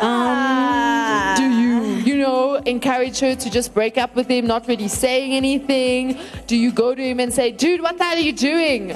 Um, 0.00 1.36
do 1.36 1.44
you, 1.44 1.80
you 2.04 2.18
know, 2.18 2.56
encourage 2.56 3.18
her 3.20 3.34
to 3.34 3.50
just 3.50 3.74
break 3.74 3.98
up 3.98 4.14
with 4.14 4.28
him, 4.28 4.46
not 4.46 4.68
really 4.68 4.88
saying 4.88 5.32
anything? 5.32 6.18
Do 6.46 6.56
you 6.56 6.72
go 6.72 6.94
to 6.94 7.02
him 7.02 7.20
and 7.20 7.32
say, 7.32 7.50
dude, 7.50 7.82
what 7.82 7.98
the 7.98 8.04
hell 8.04 8.16
are 8.16 8.20
you 8.20 8.32
doing? 8.32 8.94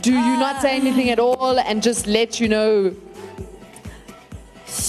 Do 0.00 0.12
you 0.12 0.36
not 0.38 0.60
say 0.62 0.76
uh. 0.76 0.80
anything 0.80 1.10
at 1.10 1.18
all 1.18 1.58
and 1.58 1.82
just 1.82 2.06
let 2.06 2.40
you 2.40 2.48
know 2.48 2.94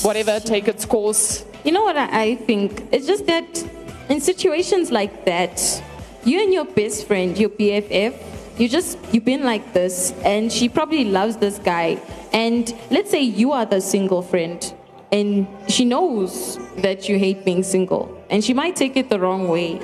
whatever, 0.03 0.39
take 0.39 0.67
its 0.67 0.85
course? 0.85 1.45
You 1.63 1.71
know 1.71 1.83
what 1.83 1.97
I, 1.97 2.35
think? 2.35 2.87
It's 2.91 3.07
just 3.07 3.25
that 3.27 3.63
in 4.09 4.21
situations 4.21 4.91
like 4.91 5.25
that, 5.25 5.83
you 6.23 6.41
and 6.41 6.53
your 6.53 6.65
best 6.65 7.07
friend, 7.07 7.37
your 7.37 7.49
BFF, 7.49 8.59
you 8.59 8.67
just 8.67 8.97
you've 9.11 9.25
been 9.25 9.43
like 9.43 9.73
this, 9.73 10.13
and 10.23 10.51
she 10.51 10.67
probably 10.69 11.05
loves 11.05 11.37
this 11.37 11.59
guy. 11.59 12.01
And 12.33 12.73
let's 12.89 13.11
say 13.11 13.21
you 13.21 13.51
are 13.51 13.65
the 13.65 13.81
single 13.81 14.21
friend, 14.21 14.73
and 15.11 15.47
she 15.67 15.85
knows 15.85 16.57
that 16.77 17.07
you 17.07 17.19
hate 17.19 17.45
being 17.45 17.63
single, 17.63 18.23
and 18.29 18.43
she 18.43 18.53
might 18.53 18.75
take 18.75 18.97
it 18.97 19.09
the 19.09 19.19
wrong 19.19 19.47
way. 19.47 19.79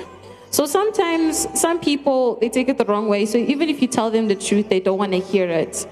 So 0.50 0.66
sometimes 0.66 1.48
some 1.58 1.80
people 1.80 2.36
they 2.40 2.48
take 2.48 2.68
it 2.68 2.78
the 2.78 2.84
wrong 2.84 3.08
way. 3.08 3.26
So 3.26 3.38
even 3.38 3.68
if 3.68 3.82
you 3.82 3.88
tell 3.88 4.10
them 4.10 4.28
the 4.28 4.36
truth, 4.36 4.68
they 4.68 4.80
don't 4.80 4.98
want 4.98 5.12
to 5.12 5.20
hear 5.20 5.48
it. 5.50 5.86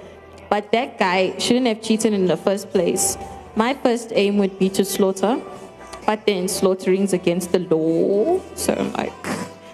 But 0.49 0.71
that 0.73 0.99
guy 0.99 1.37
shouldn't 1.39 1.67
have 1.67 1.83
cheated 1.83 2.13
in 2.13 2.27
the 2.27 2.37
first 2.37 2.71
place. 2.71 3.17
My 3.57 3.75
first 3.75 4.13
aim 4.15 4.39
would 4.39 4.59
be 4.59 4.69
to 4.71 4.85
slaughter, 4.85 5.41
but 6.07 6.25
then 6.27 6.49
slaughtering's 6.49 7.13
against 7.13 7.53
the 7.53 7.59
law. 7.61 8.41
So 8.55 8.75
I'm 8.75 8.93
like, 8.93 9.13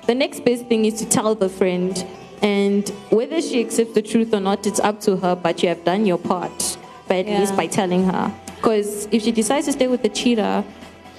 the 0.06 0.14
next 0.14 0.44
best 0.44 0.66
thing 0.66 0.84
is 0.84 0.94
to 0.94 1.08
tell 1.08 1.34
the 1.34 1.48
friend, 1.48 2.04
and 2.42 2.88
whether 3.10 3.40
she 3.40 3.60
accepts 3.60 3.94
the 3.94 4.02
truth 4.02 4.34
or 4.34 4.40
not, 4.40 4.66
it's 4.66 4.80
up 4.80 5.00
to 5.02 5.16
her. 5.16 5.34
But 5.36 5.62
you 5.62 5.68
have 5.68 5.84
done 5.84 6.06
your 6.06 6.18
part, 6.18 6.76
but 7.06 7.18
at 7.18 7.26
Yeah. 7.26 7.40
least 7.40 7.56
by 7.56 7.66
telling 7.66 8.04
her. 8.04 8.32
Because 8.56 9.06
if 9.12 9.22
she 9.22 9.30
decides 9.32 9.66
to 9.66 9.72
stay 9.72 9.86
with 9.86 10.02
the 10.02 10.08
cheater, 10.08 10.64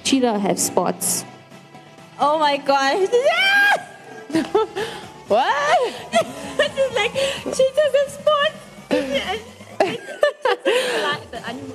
cheater 0.04 0.38
have 0.38 0.58
spots. 0.58 1.24
Oh 2.18 2.38
my 2.38 2.56
gosh. 2.58 3.08
What? 5.30 5.94
She's 6.74 6.94
like, 6.96 7.14
she 7.54 7.70
doesn't 7.76 8.10
spot. 8.10 8.52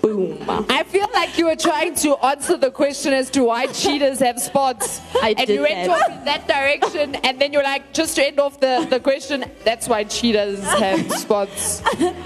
Boom. 0.01 0.37
I 0.69 0.83
feel 0.83 1.07
like 1.13 1.37
you 1.37 1.45
were 1.45 1.55
trying 1.55 1.95
to 1.95 2.15
answer 2.25 2.57
the 2.57 2.71
question 2.71 3.13
as 3.13 3.29
to 3.31 3.43
why 3.43 3.67
cheetahs 3.67 4.19
have 4.19 4.39
spots. 4.39 5.01
I 5.21 5.29
and 5.29 5.47
did 5.47 5.49
you 5.55 5.61
went 5.61 5.87
that. 5.87 5.89
off 5.89 6.17
in 6.19 6.25
that 6.25 6.47
direction, 6.47 7.15
and 7.15 7.39
then 7.39 7.51
you're 7.53 7.63
like, 7.63 7.93
just 7.93 8.15
to 8.15 8.25
end 8.25 8.39
off 8.39 8.59
the, 8.59 8.85
the 8.89 8.99
question, 8.99 9.45
that's 9.63 9.87
why 9.87 10.03
cheetahs 10.03 10.63
have 10.63 11.11
spots. 11.25 11.81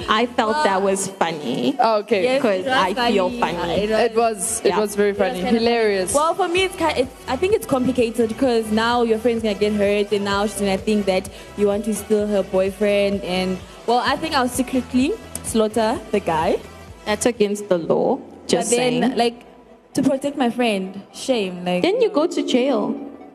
I 0.09 0.25
felt 0.35 0.63
that 0.63 0.81
was 0.81 1.07
funny. 1.07 1.75
Oh, 1.79 1.99
okay. 1.99 2.23
Yes, 2.23 2.41
Because 2.41 2.65
was 2.65 2.73
I 2.97 3.11
feel 3.11 3.29
funny. 3.39 3.71
It 3.83 3.89
was- 3.89 3.99
It 3.99 4.15
was 4.15 4.59
it 4.61 4.65
Yeah. 4.69 4.79
was 4.79 4.95
very 4.95 5.13
funny, 5.13 5.41
of 5.41 5.47
hilarious. 5.47 6.13
Well, 6.13 6.33
for 6.35 6.47
me, 6.47 6.63
it's 6.63 6.75
kind. 6.75 6.97
It's, 6.97 7.13
I 7.27 7.35
think 7.35 7.53
it's 7.53 7.65
complicated 7.65 8.29
because 8.29 8.71
now 8.71 9.03
your 9.03 9.19
friend's 9.19 9.43
gonna 9.43 9.55
get 9.55 9.73
hurt, 9.73 10.11
and 10.11 10.25
now 10.25 10.45
she's 10.45 10.59
gonna 10.59 10.77
think 10.77 11.05
that 11.05 11.29
you 11.57 11.67
want 11.67 11.85
to 11.85 11.95
steal 11.95 12.27
her 12.27 12.43
boyfriend. 12.43 13.21
And 13.23 13.57
well, 13.87 13.99
I 14.05 14.15
think 14.17 14.35
I'll 14.35 14.47
secretly 14.49 15.13
slaughter 15.51 15.99
the 16.11 16.19
guy. 16.19 16.59
That's 17.05 17.25
against 17.25 17.69
the 17.69 17.77
law. 17.77 18.19
Just 18.47 18.69
but 18.71 18.77
then, 18.77 19.01
saying. 19.01 19.17
like, 19.17 19.45
to 19.93 20.03
protect 20.03 20.37
my 20.37 20.49
friend, 20.49 21.01
shame. 21.13 21.65
Like, 21.65 21.81
then 21.81 22.01
you 22.01 22.09
go 22.09 22.27
to 22.27 22.45
jail. 22.45 22.93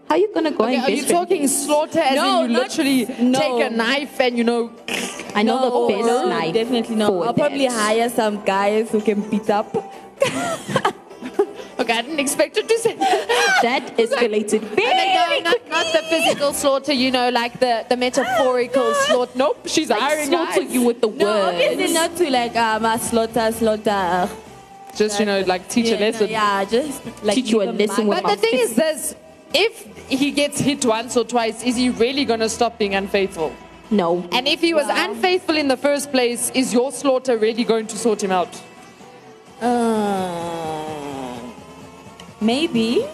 How 0.08 0.16
are 0.16 0.18
you 0.18 0.30
gonna 0.34 0.50
go 0.50 0.64
okay, 0.64 0.74
and 0.76 0.84
are 0.84 0.90
you 0.90 0.96
best 1.02 1.08
friend 1.08 1.28
talking 1.28 1.48
slaughter 1.48 1.98
as 1.98 2.14
No, 2.16 2.44
in 2.44 2.50
you 2.50 2.56
not- 2.56 2.62
literally 2.68 3.06
no. 3.20 3.38
take 3.40 3.66
a 3.66 3.70
knife 3.74 4.20
and 4.20 4.36
you 4.38 4.44
know? 4.44 4.70
I 5.34 5.42
know 5.42 5.58
no, 5.58 5.86
the 5.88 5.94
best 5.94 6.06
no, 6.06 6.28
knife. 6.28 6.54
Definitely 6.54 6.96
not. 6.96 7.12
I'll 7.26 7.34
probably 7.34 7.66
hire 7.66 8.08
some 8.10 8.44
guys 8.44 8.90
who 8.90 9.00
can 9.00 9.28
beat 9.30 9.48
up. 9.50 9.74
Okay, 11.84 11.92
Okay, 11.92 11.98
I 11.98 12.02
didn't 12.02 12.20
expect 12.20 12.56
it 12.56 12.68
to 12.68 12.78
say. 12.78 12.94
That 12.96 13.96
escalated 13.98 14.62
And 14.62 14.78
then 14.78 15.28
very 15.28 15.40
no, 15.40 15.50
not, 15.50 15.68
not 15.68 15.86
the 15.92 16.02
physical 16.08 16.52
slaughter, 16.52 16.92
you 16.92 17.10
know, 17.10 17.28
like 17.30 17.60
the, 17.60 17.84
the 17.88 17.96
metaphorical 17.96 18.94
slaughter. 18.94 19.32
Nope, 19.36 19.66
she's 19.66 19.88
like 19.90 20.00
hiring 20.00 20.28
slaughter 20.28 20.60
guys. 20.62 20.72
you 20.74 20.82
with 20.82 21.00
the 21.00 21.08
No, 21.08 21.24
words. 21.26 21.54
obviously 21.62 21.94
not 21.94 22.16
to 22.16 22.30
like 22.30 22.56
um, 22.56 22.84
uh, 22.84 22.98
slaughter, 22.98 23.52
slaughter. 23.52 24.28
Just, 24.96 25.18
you 25.20 25.26
know, 25.26 25.40
like 25.42 25.68
teach 25.68 25.86
yeah, 25.88 25.96
a 25.96 26.00
lesson. 26.00 26.26
No, 26.26 26.32
yeah, 26.32 26.64
just 26.64 27.02
like 27.24 27.34
Teach 27.34 27.50
you 27.50 27.62
a 27.62 27.64
lesson 27.64 28.06
mark. 28.06 28.22
with 28.22 28.22
But 28.30 28.36
the 28.36 28.40
thing 28.40 28.60
is 28.60 28.74
this, 28.76 29.16
if 29.52 29.86
he 30.08 30.30
gets 30.30 30.60
hit 30.60 30.84
once 30.86 31.16
or 31.16 31.24
twice, 31.24 31.62
is 31.64 31.76
he 31.76 31.90
really 31.90 32.24
going 32.24 32.40
to 32.40 32.48
stop 32.48 32.78
being 32.78 32.94
unfaithful? 32.94 33.52
no. 33.90 34.26
And 34.32 34.48
if 34.48 34.60
he 34.60 34.72
was 34.72 34.86
unfaithful 34.88 35.56
in 35.56 35.68
the 35.68 35.76
first 35.76 36.10
place, 36.10 36.50
is 36.54 36.72
your 36.72 36.90
slaughter 36.92 37.36
really 37.36 37.64
going 37.64 37.86
to 37.88 37.96
sort 37.96 38.22
him 38.22 38.32
out? 38.32 38.48
Uh, 39.60 40.73
maybe. 42.44 43.04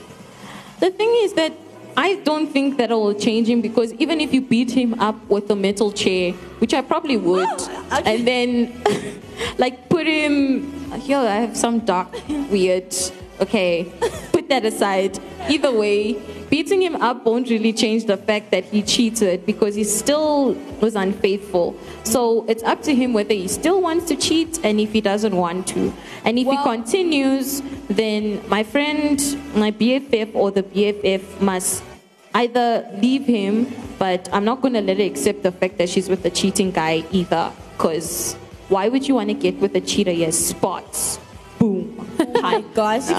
The 0.80 0.90
thing 0.90 1.10
is 1.24 1.34
that 1.34 1.52
I 1.96 2.16
don't 2.16 2.48
think 2.48 2.78
that 2.78 2.90
will 2.90 3.14
change 3.14 3.48
him 3.48 3.60
because 3.60 3.92
even 3.94 4.20
if 4.20 4.32
you 4.32 4.40
beat 4.40 4.70
him 4.70 4.94
up 5.00 5.16
with 5.28 5.50
a 5.50 5.56
metal 5.56 5.92
chair, 5.92 6.32
which 6.60 6.72
I 6.74 6.82
probably 6.82 7.16
would, 7.16 7.48
and 7.90 8.26
then 8.26 8.82
like 9.58 9.88
put 9.88 10.06
him 10.06 10.72
here, 11.00 11.18
I 11.18 11.36
have 11.36 11.56
some 11.56 11.80
dark, 11.80 12.08
weird. 12.50 12.94
Okay, 13.40 13.92
that 14.50 14.64
aside. 14.64 15.18
Either 15.48 15.72
way, 15.72 16.12
beating 16.50 16.82
him 16.82 16.96
up 16.96 17.24
won't 17.24 17.48
really 17.48 17.72
change 17.72 18.04
the 18.04 18.16
fact 18.16 18.50
that 18.50 18.64
he 18.64 18.82
cheated 18.82 19.46
because 19.46 19.74
he 19.74 19.84
still 19.84 20.52
was 20.80 20.94
unfaithful. 20.94 21.76
So 22.04 22.44
it's 22.46 22.62
up 22.62 22.82
to 22.82 22.94
him 22.94 23.12
whether 23.14 23.34
he 23.34 23.48
still 23.48 23.80
wants 23.80 24.06
to 24.06 24.16
cheat 24.16 24.60
and 24.62 24.78
if 24.78 24.92
he 24.92 25.00
doesn't 25.00 25.34
want 25.34 25.66
to. 25.68 25.92
And 26.24 26.38
if 26.38 26.46
he 26.46 26.56
continues, 26.62 27.62
then 27.88 28.46
my 28.48 28.62
friend, 28.62 29.18
my 29.54 29.70
BFF 29.70 30.34
or 30.34 30.50
the 30.50 30.62
BFF 30.62 31.40
must 31.40 31.82
either 32.34 32.88
leave 33.00 33.26
him, 33.26 33.72
but 33.98 34.28
I'm 34.32 34.44
not 34.44 34.60
going 34.60 34.74
to 34.74 34.80
let 34.80 34.98
her 34.98 35.04
accept 35.04 35.42
the 35.42 35.52
fact 35.52 35.78
that 35.78 35.88
she's 35.88 36.08
with 36.08 36.24
a 36.24 36.30
cheating 36.30 36.70
guy 36.70 37.04
either. 37.10 37.52
Because 37.72 38.34
why 38.68 38.88
would 38.88 39.08
you 39.08 39.14
want 39.14 39.28
to 39.28 39.34
get 39.34 39.56
with 39.56 39.74
a 39.74 39.80
cheater? 39.80 40.10
He 40.12 40.22
has 40.22 40.38
spots. 40.38 41.18
Boom. 41.58 42.08
My 42.40 42.60
gosh. 42.74 43.10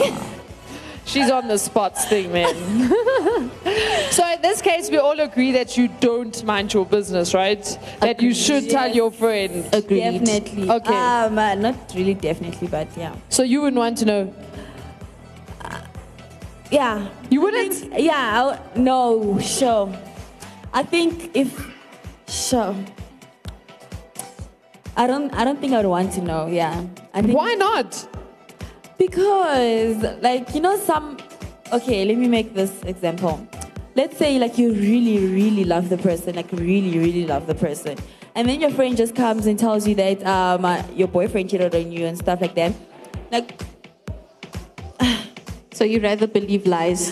She's 1.06 1.30
on 1.30 1.48
the 1.48 1.58
spots 1.58 2.06
thing, 2.06 2.32
man. 2.32 2.54
so 4.12 4.32
in 4.32 4.42
this 4.42 4.62
case, 4.62 4.90
we 4.90 4.98
all 4.98 5.20
agree 5.20 5.52
that 5.52 5.78
you 5.78 5.90
don't 6.00 6.44
mind 6.44 6.74
your 6.74 6.86
business, 6.86 7.34
right? 7.34 7.64
That 8.00 8.22
you 8.22 8.34
should 8.34 8.70
tell 8.70 8.90
your 8.90 9.12
friend. 9.12 9.68
Agreed. 9.74 10.00
Definitely. 10.00 10.70
Okay. 10.70 10.94
Um, 10.94 11.38
uh, 11.38 11.56
not 11.56 11.76
really 11.96 12.14
definitely, 12.14 12.68
but 12.68 12.88
yeah. 12.96 13.16
So 13.30 13.44
you 13.44 13.62
wouldn't 13.62 13.80
want 13.80 13.98
to 14.00 14.06
know. 14.06 14.34
Yeah. 16.72 17.10
You 17.30 17.42
wouldn't? 17.42 18.00
Yeah. 18.00 18.56
I, 18.56 18.80
no. 18.80 19.40
Sure. 19.40 19.94
I 20.74 20.84
think 20.84 21.32
if 21.36 21.68
sure. 22.28 22.76
I 24.96 25.08
don't. 25.08 25.34
I 25.34 25.44
don't 25.44 25.60
think 25.60 25.74
I'd 25.74 25.86
want 25.86 26.14
to 26.14 26.22
know. 26.22 26.48
Yeah. 26.48 26.86
I 27.14 27.22
think 27.22 27.38
Why 27.38 27.54
not? 27.56 28.08
Because, 29.02 29.98
like, 30.22 30.54
you 30.54 30.62
know, 30.62 30.78
some. 30.78 31.18
Okay, 31.74 32.06
let 32.06 32.20
me 32.20 32.28
make 32.28 32.54
this 32.54 32.84
example. 32.84 33.48
Let's 33.96 34.16
say, 34.16 34.38
like, 34.38 34.60
you 34.60 34.74
really, 34.74 35.26
really 35.26 35.64
love 35.64 35.90
the 35.90 35.98
person, 35.98 36.36
like, 36.36 36.52
really, 36.52 37.00
really 37.00 37.26
love 37.26 37.48
the 37.48 37.56
person. 37.56 37.98
And 38.36 38.48
then 38.48 38.62
your 38.62 38.70
friend 38.70 38.96
just 38.96 39.16
comes 39.16 39.48
and 39.48 39.58
tells 39.58 39.88
you 39.88 39.96
that 39.96 40.24
um, 40.24 40.66
uh, 40.66 40.84
your 40.94 41.08
boyfriend 41.08 41.50
cheated 41.50 41.74
on 41.74 41.92
you 41.92 42.06
and 42.06 42.16
stuff 42.16 42.42
like 42.42 42.54
that. 42.54 42.76
Like, 43.32 43.60
So 45.74 45.84
you 45.84 46.00
rather 46.00 46.28
believe 46.28 46.68
lies? 46.68 47.12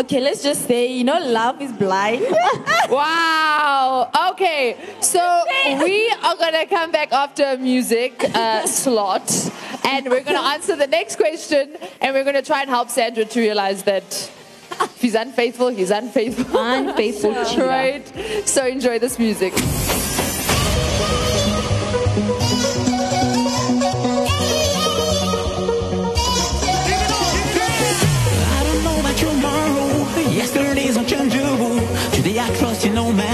Okay, 0.00 0.20
let's 0.20 0.42
just 0.42 0.66
say, 0.66 0.92
you 0.92 1.04
know, 1.04 1.18
love 1.20 1.60
is 1.60 1.72
blind. 1.72 2.26
Wow. 2.90 4.10
Okay. 4.32 4.76
So 5.00 5.20
we 5.84 6.10
are 6.10 6.34
going 6.34 6.54
to 6.54 6.66
come 6.66 6.90
back 6.90 7.12
after 7.12 7.44
a 7.44 7.56
music 7.56 8.24
uh, 8.34 8.66
slot 8.66 9.30
and 9.84 10.06
we're 10.06 10.24
going 10.24 10.36
to 10.36 10.48
answer 10.54 10.74
the 10.74 10.88
next 10.88 11.14
question 11.14 11.76
and 12.00 12.14
we're 12.14 12.24
going 12.24 12.34
to 12.34 12.42
try 12.42 12.62
and 12.62 12.68
help 12.68 12.90
Sandra 12.90 13.24
to 13.24 13.40
realize 13.40 13.84
that 13.84 14.02
if 14.80 15.00
he's 15.00 15.14
unfaithful, 15.14 15.68
he's 15.68 15.92
unfaithful. 15.92 16.58
Unfaithful 16.58 17.32
right? 17.64 18.04
So 18.44 18.66
enjoy 18.66 18.98
this 18.98 19.20
music. 19.20 19.52
You 32.84 32.90
know, 32.90 33.12
matter. 33.12 33.29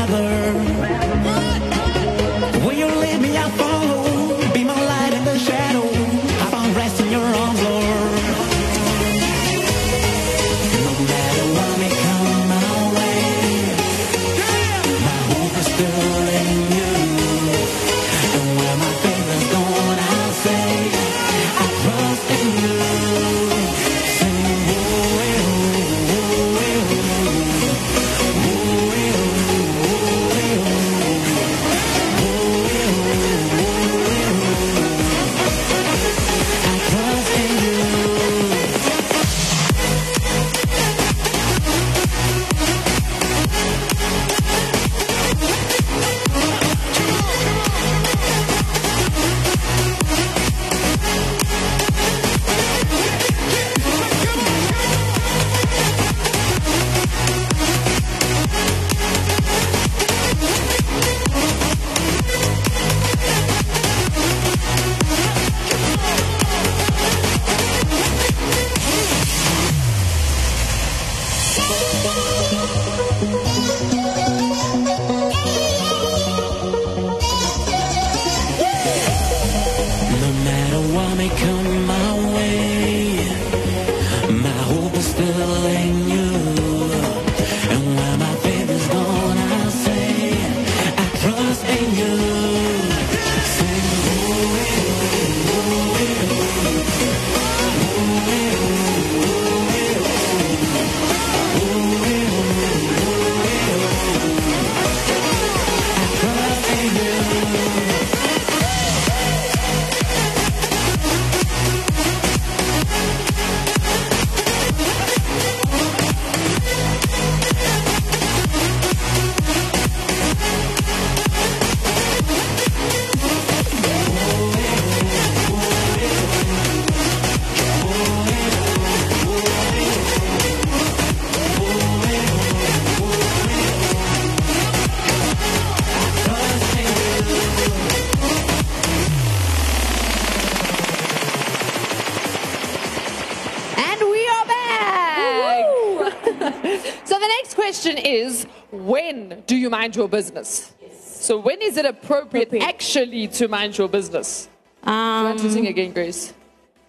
Mind 149.87 149.95
your 149.95 150.09
business? 150.09 150.73
So 151.01 151.39
when 151.39 151.63
is 151.63 151.77
it 151.77 151.87
appropriate, 151.87 152.49
Appropriate. 152.49 152.75
actually 152.75 153.29
to 153.39 153.47
mind 153.47 153.79
your 153.79 153.89
business? 153.89 154.49
Um, 154.83 155.25
Want 155.27 155.39
to 155.41 155.51
sing 155.51 155.67
again, 155.69 155.93
Grace? 155.93 156.35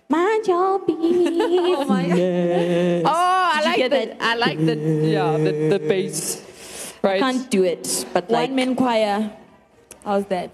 mind 0.09 0.47
your 0.47 0.79
business. 0.79 1.37
Oh, 1.79 1.85
my. 1.85 2.05
Yes. 2.05 3.03
oh, 3.13 3.51
I 3.57 3.61
like 3.69 3.83
the, 3.83 3.89
that? 3.89 4.17
I 4.19 4.33
like 4.35 4.57
the, 4.69 4.75
yeah, 5.15 5.37
the, 5.37 5.51
the 5.73 5.79
bass. 5.79 6.41
Right. 7.03 7.19
Can't 7.19 7.45
do 7.51 7.63
it, 7.63 7.85
but 8.13 8.31
like, 8.31 8.49
One 8.49 8.55
man 8.55 8.75
choir. 8.75 9.31
How's 10.03 10.25
that? 10.35 10.49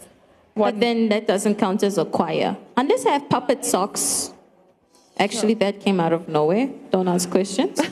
but 0.55 0.79
then 0.79 1.09
that 1.09 1.25
doesn't 1.25 1.55
count 1.55 1.81
as 1.81 1.97
a 1.97 2.05
choir 2.05 2.55
unless 2.77 3.05
I 3.07 3.11
have 3.17 3.29
puppet 3.29 3.63
socks. 3.65 4.31
Actually, 5.17 5.55
that 5.55 5.79
came 5.79 5.99
out 5.99 6.11
of 6.11 6.27
nowhere. 6.27 6.67
Don't 6.91 7.07
ask 7.07 7.29
questions. 7.29 7.79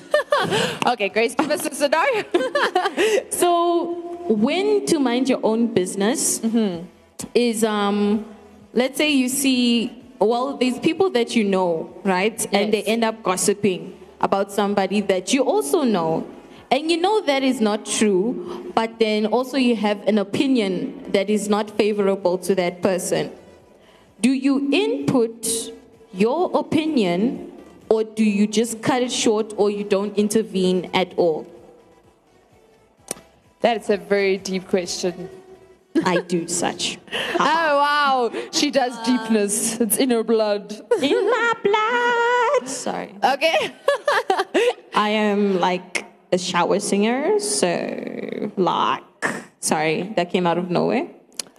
Okay, 0.94 1.10
Grace, 1.10 1.36
give 1.36 1.52
us 1.52 1.64
a 1.68 1.76
scenario. 1.76 2.24
So, 3.30 3.81
when 4.32 4.86
to 4.88 5.00
mind 5.00 5.30
your 5.30 5.40
own 5.44 5.74
business 5.74 6.42
is, 7.34 7.64
um, 7.64 8.26
let's 8.74 8.98
say 8.98 9.10
you 9.10 9.30
see, 9.30 9.92
well, 10.20 10.56
these 10.58 10.80
people 10.80 11.10
that 11.12 11.36
you 11.36 11.44
know, 11.44 11.94
right? 12.04 12.46
And 12.54 12.74
they 12.74 12.84
end 12.84 13.04
up 13.04 13.24
gossiping 13.24 13.98
about 14.22 14.52
somebody 14.52 15.02
that 15.02 15.34
you 15.34 15.44
also 15.44 15.84
know. 15.84 16.28
And 16.70 16.90
you 16.90 17.02
know 17.02 17.22
that 17.26 17.44
is 17.44 17.60
not 17.60 17.86
true, 17.86 18.72
but 18.74 19.00
then 19.00 19.26
also 19.26 19.58
you 19.58 19.76
have 19.76 20.08
an 20.08 20.18
opinion 20.18 21.12
that 21.12 21.30
is 21.30 21.50
not 21.50 21.70
favorable 21.70 22.38
to 22.38 22.56
that 22.56 22.82
person. 22.82 23.32
Do 24.22 24.32
you 24.32 24.70
input 24.72 25.48
your 26.14 26.52
opinion 26.58 27.52
or 27.90 28.06
do 28.06 28.24
you 28.24 28.48
just 28.48 28.82
cut 28.82 29.02
it 29.02 29.12
short 29.12 29.54
or 29.58 29.70
you 29.70 29.84
don't 29.84 30.18
intervene 30.18 30.90
at 30.94 31.14
all? 31.18 31.46
That's 33.62 33.90
a 33.90 33.98
very 33.98 34.38
deep 34.38 34.68
question. 34.68 35.30
I 36.04 36.22
do 36.22 36.48
such. 36.48 36.98
Oh, 37.44 37.44
wow. 37.44 38.32
She 38.52 38.70
does 38.70 38.96
deepness. 39.04 39.82
It's 39.82 39.98
in 39.98 40.12
her 40.12 40.24
blood. 40.24 40.72
In 41.02 41.30
my 41.32 41.54
blood. 41.64 42.70
Sorry. 42.70 43.16
Okay. 43.24 43.74
I 44.94 45.10
am 45.10 45.60
like 45.60 46.06
a 46.32 46.38
shower 46.38 46.80
singer, 46.80 47.40
so 47.40 48.52
like, 48.58 49.04
sorry, 49.60 50.14
that 50.18 50.30
came 50.30 50.46
out 50.46 50.60
of 50.60 50.70
nowhere. 50.70 51.08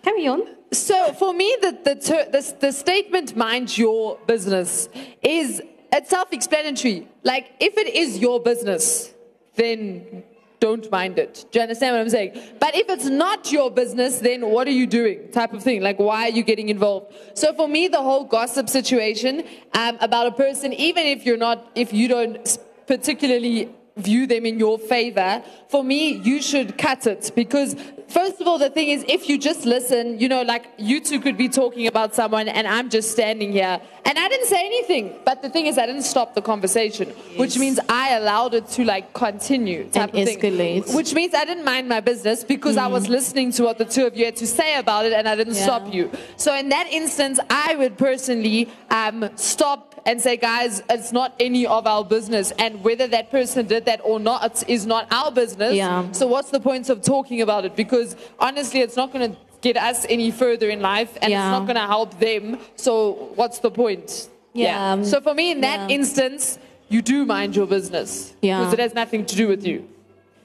Carry 0.04 0.28
on. 0.28 0.42
So 0.73 1.12
for 1.14 1.35
me, 1.35 1.56
the, 1.61 1.78
the, 1.82 1.94
ter- 1.97 2.30
the, 2.30 2.54
the 2.61 2.73
statement, 2.73 3.35
mind 3.35 3.76
your 3.76 4.18
business, 4.26 4.88
is 5.21 5.61
it's 5.92 6.11
self-explanatory. 6.11 7.09
Like, 7.25 7.50
if 7.59 7.76
it 7.76 7.92
is 7.94 8.18
your 8.18 8.40
business, 8.40 9.12
then 9.56 10.23
don't 10.62 10.88
mind 10.92 11.19
it. 11.19 11.45
Do 11.50 11.59
you 11.59 11.64
understand 11.64 11.97
what 11.97 12.02
I'm 12.02 12.09
saying? 12.09 12.40
But 12.61 12.76
if 12.76 12.88
it's 12.88 13.07
not 13.07 13.50
your 13.50 13.69
business, 13.69 14.21
then 14.21 14.49
what 14.49 14.69
are 14.69 14.76
you 14.81 14.87
doing? 14.87 15.28
Type 15.33 15.52
of 15.52 15.61
thing. 15.61 15.83
Like, 15.83 15.99
why 15.99 16.28
are 16.28 16.35
you 16.38 16.45
getting 16.45 16.69
involved? 16.69 17.12
So 17.35 17.52
for 17.52 17.66
me, 17.66 17.88
the 17.88 18.00
whole 18.00 18.25
gossip 18.25 18.69
situation 18.69 19.45
um, 19.75 19.99
about 20.00 20.28
a 20.28 20.31
person, 20.31 20.73
even 20.73 21.04
if 21.04 21.26
you're 21.26 21.42
not, 21.49 21.69
if 21.75 21.92
you 21.92 22.07
don't 22.07 22.59
particularly 22.87 23.75
view 23.96 24.26
them 24.26 24.46
in 24.46 24.58
your 24.58 24.78
favor, 24.78 25.42
for 25.68 25.84
me, 25.84 26.12
you 26.14 26.40
should 26.42 26.78
cut 26.78 27.06
it 27.06 27.30
because, 27.34 27.75
first 28.08 28.40
of 28.40 28.46
all, 28.46 28.58
the 28.58 28.70
thing 28.70 28.88
is, 28.88 29.04
if 29.08 29.28
you 29.28 29.38
just 29.38 29.64
listen, 29.66 30.18
you 30.18 30.28
know, 30.28 30.42
like 30.42 30.64
you 30.78 31.00
two 31.00 31.20
could 31.20 31.37
be 31.37 31.49
talking 31.49 31.87
about 31.87 32.14
someone 32.14 32.49
and 32.49 32.66
I'm 32.66 32.88
just 32.90 33.11
standing 33.11 33.52
here 33.52 33.80
and 34.04 34.18
I 34.18 34.28
didn't 34.28 34.46
say 34.46 34.64
anything. 34.64 35.14
But 35.25 35.42
the 35.42 35.49
thing 35.50 35.66
is, 35.66 35.78
I 35.78 35.87
didn't 35.87 36.02
stop 36.02 36.34
the 36.34 36.42
conversation, 36.42 37.08
which 37.37 37.58
means 37.58 37.78
I 37.88 38.14
allowed 38.14 38.54
it 38.54 38.66
to 38.68 38.84
like 38.84 39.12
continue, 39.14 39.84
type 39.90 40.11
And 40.14 40.26
of 40.28 40.34
thing. 40.34 40.38
escalate. 40.52 40.94
Which 40.94 41.14
means 41.14 41.34
I 41.34 41.44
didn't 41.44 41.64
mind 41.64 41.88
my 41.88 42.00
business 42.00 42.44
because 42.44 42.76
I 42.76 42.87
was 42.87 43.08
listening 43.08 43.52
to 43.52 43.64
what 43.64 43.78
the 43.78 43.84
two 43.84 44.06
of 44.06 44.16
you 44.16 44.25
had 44.25 44.37
to 44.37 44.46
say 44.46 44.76
about 44.76 45.04
it 45.06 45.12
and 45.12 45.28
I 45.28 45.37
didn't 45.37 45.54
Yeah. 45.54 45.64
stop 45.64 45.92
you. 45.92 46.11
So 46.37 46.54
in 46.54 46.70
that 46.70 46.88
instance, 46.90 47.38
I 47.50 47.76
would 47.76 47.96
personally 47.99 48.68
um, 48.90 49.28
stop 49.37 49.91
and 50.04 50.20
say, 50.20 50.36
guys, 50.36 50.82
it's 50.90 51.12
not 51.12 51.34
any 51.38 51.66
of 51.66 51.86
our 51.86 52.04
business. 52.04 52.52
And 52.58 52.82
whether 52.82 53.06
that 53.08 53.30
person 53.30 53.66
did 53.66 53.84
that 53.86 54.00
or 54.04 54.18
not 54.18 54.68
is 54.68 54.84
not 54.86 55.06
our 55.12 55.30
business. 55.30 55.74
Yeah. 55.74 56.10
So 56.12 56.26
what's 56.26 56.50
the 56.50 56.60
point 56.60 56.88
of 56.88 57.02
talking 57.02 57.40
about 57.40 57.64
it? 57.64 57.76
Because 57.76 58.16
honestly, 58.38 58.80
it's 58.80 58.96
not 58.96 59.12
going 59.12 59.32
to 59.32 59.38
get 59.60 59.76
us 59.76 60.04
any 60.08 60.30
further 60.30 60.68
in 60.70 60.80
life 60.80 61.16
and 61.22 61.30
Yeah. 61.30 61.46
it's 61.46 61.52
not 61.52 61.66
going 61.66 61.76
to 61.76 61.86
help 61.86 62.18
them. 62.18 62.58
So 62.76 63.30
what's 63.36 63.60
the 63.60 63.70
point? 63.70 64.28
Yeah, 64.54 64.92
um, 64.92 65.04
So 65.04 65.20
for 65.20 65.34
me, 65.34 65.50
in 65.52 65.60
that 65.62 65.88
yeah. 65.88 65.96
instance, 65.96 66.58
you 66.88 67.00
do 67.00 67.24
mind 67.24 67.56
your 67.56 67.66
business. 67.66 68.34
Yeah. 68.42 68.58
Because 68.58 68.72
it 68.74 68.78
has 68.80 68.94
nothing 68.94 69.24
to 69.26 69.36
do 69.36 69.48
with 69.48 69.64
you. 69.66 69.88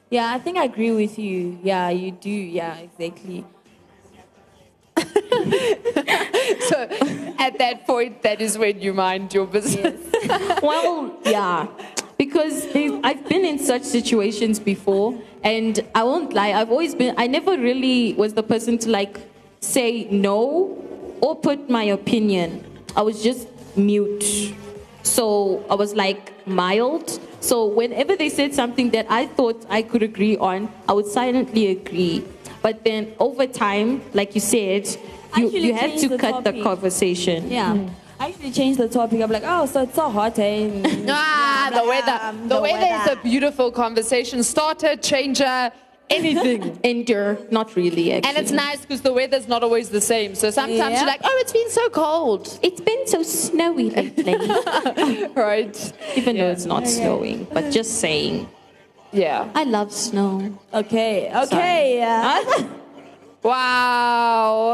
Yeah, 0.10 0.32
I 0.34 0.40
think 0.40 0.58
I 0.58 0.64
agree 0.64 0.92
with 0.92 1.20
you. 1.20 1.60
Yeah, 1.64 1.90
you 1.90 2.12
do. 2.12 2.30
Yeah, 2.30 2.78
exactly. 2.78 3.44
So 6.62 6.88
at 7.38 7.58
that 7.58 7.86
point, 7.86 8.22
that 8.24 8.42
is 8.42 8.58
when 8.58 8.82
you 8.82 8.94
mind 8.94 9.34
your 9.34 9.46
business. 9.46 10.00
Well, 10.62 11.18
yeah, 11.26 11.68
because 12.18 12.68
I've 12.76 13.28
been 13.28 13.46
in 13.46 13.60
such 13.60 13.84
situations 13.84 14.60
before, 14.60 15.20
and 15.44 15.80
I 15.94 16.04
won't 16.04 16.34
lie, 16.34 16.54
I've 16.54 16.72
always 16.72 16.96
been, 16.96 17.16
I 17.18 17.28
never 17.28 17.58
really 17.58 18.14
was 18.14 18.34
the 18.34 18.44
person 18.44 18.78
to 18.80 18.90
like 18.90 19.20
say 19.60 20.06
no 20.12 20.84
or 21.22 21.36
put 21.36 21.70
my 21.70 21.84
opinion. 21.84 22.64
I 22.96 23.02
was 23.02 23.24
just 23.24 23.48
mute. 23.78 24.54
So 25.04 25.64
I 25.70 25.76
was 25.76 25.96
like 25.96 26.48
mild. 26.48 27.20
So 27.40 27.66
whenever 27.66 28.16
they 28.16 28.30
said 28.30 28.54
something 28.54 28.90
that 28.92 29.06
I 29.10 29.28
thought 29.28 29.66
I 29.70 29.82
could 29.82 30.04
agree 30.04 30.38
on, 30.38 30.72
I 30.88 30.94
would 30.94 31.06
silently 31.06 31.68
agree. 31.68 32.24
But 32.62 32.84
then 32.84 33.14
over 33.20 33.48
time, 33.48 34.02
like 34.14 34.36
you 34.36 34.42
said, 34.42 34.88
you, 35.36 35.50
you 35.50 35.74
have 35.74 35.96
to 36.00 36.08
the 36.10 36.18
cut 36.18 36.44
the 36.44 36.62
conversation. 36.64 37.50
Yeah. 37.52 37.90
I 38.20 38.30
actually 38.30 38.52
changed 38.52 38.80
the 38.80 38.88
topic. 38.90 39.22
I'm 39.22 39.30
like, 39.32 39.44
oh, 39.46 39.66
so 39.68 39.84
it's 39.84 39.94
so 39.96 40.10
hot, 40.10 40.40
eh? 40.40 40.70
Ah, 41.10 41.70
the 41.74 41.88
weather. 41.88 42.18
Um, 42.22 42.48
The, 42.48 42.56
the 42.56 42.62
weather, 42.62 43.12
is 43.12 43.18
a 43.18 43.22
beautiful 43.22 43.72
conversation 43.72 44.42
starter, 44.44 44.96
changer, 44.96 45.72
anything. 46.10 46.80
Endure, 46.84 47.38
not 47.52 47.76
really, 47.76 48.14
actually. 48.14 48.30
and 48.30 48.38
it's 48.40 48.52
nice 48.52 48.82
because 48.82 49.02
the 49.02 49.14
weather's 49.14 49.48
not 49.48 49.62
always 49.62 49.90
the 49.90 50.02
same. 50.02 50.34
So 50.34 50.50
sometimes 50.50 50.80
Yeah. 50.94 50.98
you're 51.00 51.06
like, 51.08 51.22
oh, 51.24 51.38
it's 51.42 51.54
been 51.54 51.70
so 51.70 51.90
cold. 51.90 52.58
It's 52.64 52.82
been 52.82 53.06
so 53.06 53.22
snowy 53.22 53.92
lately, 53.92 54.34
Right. 55.36 55.94
even 56.16 56.38
though 56.38 56.50
it's 56.50 56.66
not 56.66 56.88
snowing. 56.88 57.46
But 57.54 57.70
just 57.72 58.00
saying, 58.00 58.48
Yeah. 59.12 59.48
I 59.54 59.64
love 59.64 59.92
snow. 59.94 60.58
Okay, 60.74 61.32
okay. 61.44 62.02
Wow. 63.44 64.74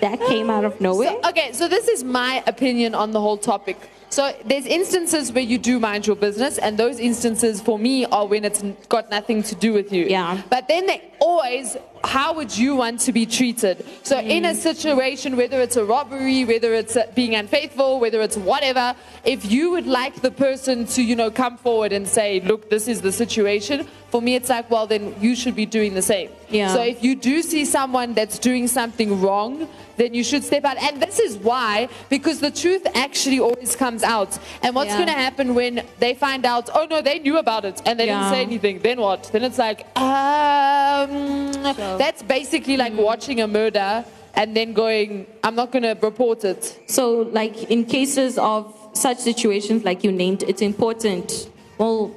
That 0.00 0.20
came 0.28 0.50
out 0.50 0.64
of 0.64 0.80
nowhere. 0.80 1.16
So, 1.22 1.28
okay, 1.30 1.52
so 1.52 1.68
this 1.68 1.88
is 1.88 2.04
my 2.04 2.42
opinion 2.46 2.94
on 2.94 3.12
the 3.12 3.20
whole 3.20 3.36
topic. 3.36 3.90
So 4.18 4.34
there's 4.44 4.66
instances 4.66 5.30
where 5.30 5.44
you 5.44 5.58
do 5.58 5.78
mind 5.78 6.04
your 6.04 6.16
business, 6.16 6.58
and 6.58 6.76
those 6.76 6.98
instances 6.98 7.60
for 7.60 7.78
me 7.78 8.04
are 8.06 8.26
when 8.26 8.44
it's 8.44 8.64
got 8.88 9.12
nothing 9.12 9.44
to 9.44 9.54
do 9.54 9.72
with 9.72 9.92
you. 9.92 10.06
Yeah. 10.06 10.42
But 10.50 10.66
then 10.66 10.86
they 10.86 11.12
always, 11.20 11.76
how 12.02 12.34
would 12.34 12.58
you 12.58 12.74
want 12.74 12.98
to 13.02 13.12
be 13.12 13.26
treated? 13.26 13.86
So 14.02 14.18
in 14.18 14.44
a 14.44 14.56
situation, 14.56 15.36
whether 15.36 15.60
it's 15.60 15.76
a 15.76 15.84
robbery, 15.84 16.44
whether 16.44 16.74
it's 16.74 16.96
uh, 16.96 17.06
being 17.14 17.36
unfaithful, 17.36 18.00
whether 18.00 18.20
it's 18.20 18.36
whatever, 18.36 18.96
if 19.24 19.48
you 19.48 19.70
would 19.70 19.86
like 19.86 20.20
the 20.20 20.32
person 20.32 20.84
to, 20.86 21.00
you 21.00 21.14
know, 21.14 21.30
come 21.30 21.56
forward 21.56 21.92
and 21.92 22.08
say, 22.08 22.40
look, 22.40 22.70
this 22.70 22.88
is 22.88 23.00
the 23.00 23.12
situation, 23.12 23.86
for 24.10 24.20
me 24.20 24.34
it's 24.34 24.48
like, 24.48 24.68
well, 24.68 24.88
then 24.88 25.14
you 25.20 25.36
should 25.36 25.54
be 25.54 25.64
doing 25.64 25.94
the 25.94 26.02
same. 26.02 26.28
Yeah. 26.48 26.74
So 26.74 26.82
if 26.82 27.04
you 27.04 27.14
do 27.14 27.40
see 27.40 27.64
someone 27.64 28.14
that's 28.14 28.40
doing 28.40 28.66
something 28.66 29.20
wrong, 29.20 29.68
then 29.98 30.14
you 30.14 30.24
should 30.24 30.42
step 30.44 30.64
out. 30.64 30.76
And 30.78 31.02
this 31.02 31.18
is 31.18 31.36
why, 31.36 31.88
because 32.08 32.40
the 32.40 32.50
truth 32.50 32.86
actually 32.94 33.40
always 33.40 33.76
comes 33.76 34.02
out. 34.02 34.38
And 34.62 34.74
what's 34.74 34.88
Yeah. 34.90 34.96
going 34.98 35.08
to 35.08 35.20
happen 35.26 35.54
when 35.54 35.82
they 35.98 36.14
find 36.14 36.46
out, 36.46 36.70
oh 36.74 36.86
no, 36.88 37.02
they 37.02 37.18
knew 37.18 37.36
about 37.36 37.64
it 37.64 37.82
and 37.84 37.98
they 38.00 38.06
didn't 38.06 38.30
say 38.30 38.42
anything, 38.42 38.78
then 38.78 38.98
what? 39.00 39.24
Then 39.32 39.42
it's 39.44 39.58
like, 39.58 39.80
um, 39.98 41.52
that's 41.98 42.22
basically 42.22 42.76
like 42.76 42.92
Mm. 42.92 43.02
watching 43.02 43.40
a 43.40 43.46
murder 43.46 44.04
and 44.34 44.56
then 44.56 44.72
going, 44.72 45.26
I'm 45.44 45.54
not 45.54 45.72
going 45.72 45.82
to 45.82 45.96
report 46.00 46.44
it. 46.44 46.78
So, 46.86 47.28
like 47.32 47.70
in 47.70 47.84
cases 47.84 48.38
of 48.38 48.74
such 48.92 49.18
situations, 49.18 49.84
like 49.84 50.04
you 50.04 50.12
named, 50.12 50.44
it's 50.46 50.62
important. 50.62 51.48
Well, 51.76 52.12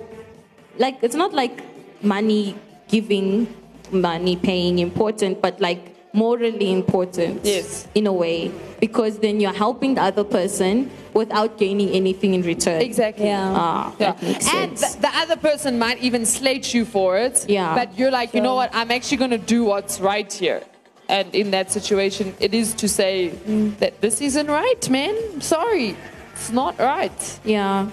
like 0.78 0.98
it's 1.02 1.16
not 1.16 1.34
like 1.34 1.62
money 2.04 2.56
giving, 2.88 3.48
money 3.92 4.36
paying 4.36 4.80
important, 4.80 5.42
but 5.42 5.60
like 5.60 5.91
morally 6.14 6.72
important. 6.72 7.46
Yes. 7.46 7.88
In 7.96 8.08
a 8.08 8.14
way, 8.14 8.52
because 8.80 9.20
then 9.20 9.40
you're 9.40 9.54
helping 9.54 9.96
the 9.96 10.02
other 10.02 10.24
person 10.24 10.90
without 11.14 11.58
gaining 11.58 11.90
anything 11.90 12.34
in 12.34 12.42
return. 12.42 12.82
Exactly. 12.82 13.26
Yeah. 13.26 13.54
Ah, 13.56 13.96
Yeah. 14.00 14.16
And 14.22 14.42
sense. 14.44 14.96
the, 14.96 15.02
the 15.02 15.12
other 15.18 15.36
person 15.38 15.78
might 15.80 16.00
even 16.00 16.26
slate 16.26 16.74
you 16.74 16.86
for 16.86 17.18
it. 17.18 17.46
Yeah. 17.48 17.76
But 17.76 17.98
you're 17.98 18.12
like, 18.12 18.34
you 18.34 18.42
know 18.42 18.56
what? 18.56 18.70
I'm 18.74 18.92
actually 18.92 19.18
going 19.18 19.32
to 19.32 19.38
do 19.38 19.64
what's 19.64 20.00
right 20.00 20.32
here. 20.32 20.62
And 21.10 21.34
in 21.36 21.52
that 21.52 21.72
situation, 21.72 22.34
it 22.40 22.54
is 22.54 22.74
to 22.76 22.88
say 22.88 23.32
Mm. 23.46 23.78
that 23.80 24.00
this 24.02 24.22
isn't 24.22 24.48
right, 24.48 24.90
man. 24.90 25.42
Sorry. 25.42 25.96
It's 26.34 26.52
not 26.52 26.80
right. 26.80 27.40
yeah 27.44 27.88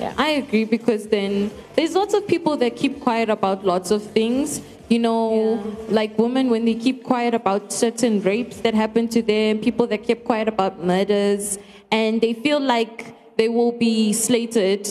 Yeah. 0.00 0.12
I 0.18 0.30
agree 0.42 0.64
because 0.64 1.06
then 1.06 1.50
there's 1.76 1.94
lots 1.94 2.14
of 2.14 2.26
people 2.26 2.56
that 2.58 2.74
keep 2.74 3.00
quiet 3.00 3.30
about 3.30 3.64
lots 3.64 3.90
of 3.92 4.02
things. 4.02 4.60
You 4.88 4.98
know, 4.98 5.76
like 5.88 6.18
women 6.18 6.50
when 6.50 6.66
they 6.66 6.74
keep 6.74 7.04
quiet 7.04 7.34
about 7.34 7.72
certain 7.72 8.20
rapes 8.22 8.60
that 8.60 8.74
happen 8.74 9.08
to 9.08 9.22
them, 9.22 9.58
people 9.58 9.86
that 9.86 10.04
keep 10.04 10.24
quiet 10.24 10.46
about 10.46 10.84
murders, 10.84 11.58
and 11.90 12.20
they 12.20 12.34
feel 12.34 12.60
like 12.60 13.14
they 13.36 13.48
will 13.48 13.72
be 13.72 14.12
slated 14.12 14.88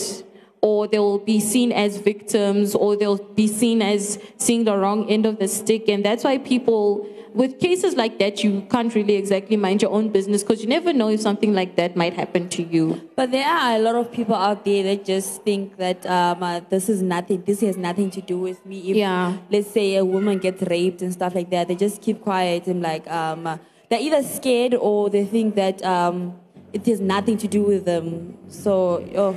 or 0.60 0.88
they'll 0.88 1.18
be 1.18 1.38
seen 1.40 1.70
as 1.72 1.98
victims 1.98 2.74
or 2.74 2.96
they'll 2.96 3.22
be 3.34 3.46
seen 3.46 3.82
as 3.82 4.18
seeing 4.38 4.64
the 4.64 4.76
wrong 4.76 5.08
end 5.10 5.26
of 5.26 5.38
the 5.38 5.46
stick. 5.46 5.88
And 5.88 6.04
that's 6.04 6.24
why 6.24 6.38
people, 6.38 7.06
with 7.34 7.58
cases 7.58 7.96
like 7.96 8.18
that, 8.20 8.44
you 8.44 8.62
can't 8.70 8.94
really 8.94 9.16
exactly 9.16 9.56
mind 9.56 9.82
your 9.82 9.90
own 9.90 10.10
business 10.10 10.44
because 10.44 10.62
you 10.62 10.68
never 10.68 10.92
know 10.92 11.08
if 11.08 11.20
something 11.20 11.52
like 11.52 11.74
that 11.76 11.96
might 11.96 12.14
happen 12.14 12.48
to 12.50 12.62
you. 12.62 13.10
But 13.16 13.32
there 13.32 13.46
are 13.46 13.74
a 13.74 13.78
lot 13.80 13.96
of 13.96 14.12
people 14.12 14.36
out 14.36 14.64
there 14.64 14.84
that 14.84 15.04
just 15.04 15.42
think 15.42 15.76
that 15.78 16.06
um, 16.06 16.42
uh, 16.42 16.60
this 16.70 16.88
is 16.88 17.02
nothing. 17.02 17.42
This 17.42 17.60
has 17.62 17.76
nothing 17.76 18.10
to 18.12 18.20
do 18.20 18.38
with 18.38 18.64
me. 18.64 18.90
If, 18.90 18.96
Yeah. 18.96 19.36
Let's 19.50 19.70
say 19.70 19.96
a 19.96 20.04
woman 20.04 20.38
gets 20.38 20.62
raped 20.62 21.02
and 21.02 21.12
stuff 21.12 21.34
like 21.34 21.50
that. 21.50 21.66
They 21.66 21.74
just 21.74 22.00
keep 22.00 22.22
quiet 22.22 22.68
and 22.68 22.80
like 22.80 23.10
um, 23.10 23.48
uh, 23.48 23.58
they're 23.90 24.00
either 24.00 24.22
scared 24.22 24.74
or 24.74 25.10
they 25.10 25.24
think 25.24 25.56
that 25.56 25.84
um, 25.84 26.38
it 26.72 26.86
has 26.86 27.00
nothing 27.00 27.36
to 27.38 27.48
do 27.48 27.62
with 27.62 27.84
them. 27.84 28.38
So 28.48 29.04
oh, 29.16 29.36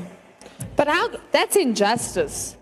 But 0.75 0.87
how? 0.87 1.09
That's 1.31 1.55
injustice. 1.55 2.57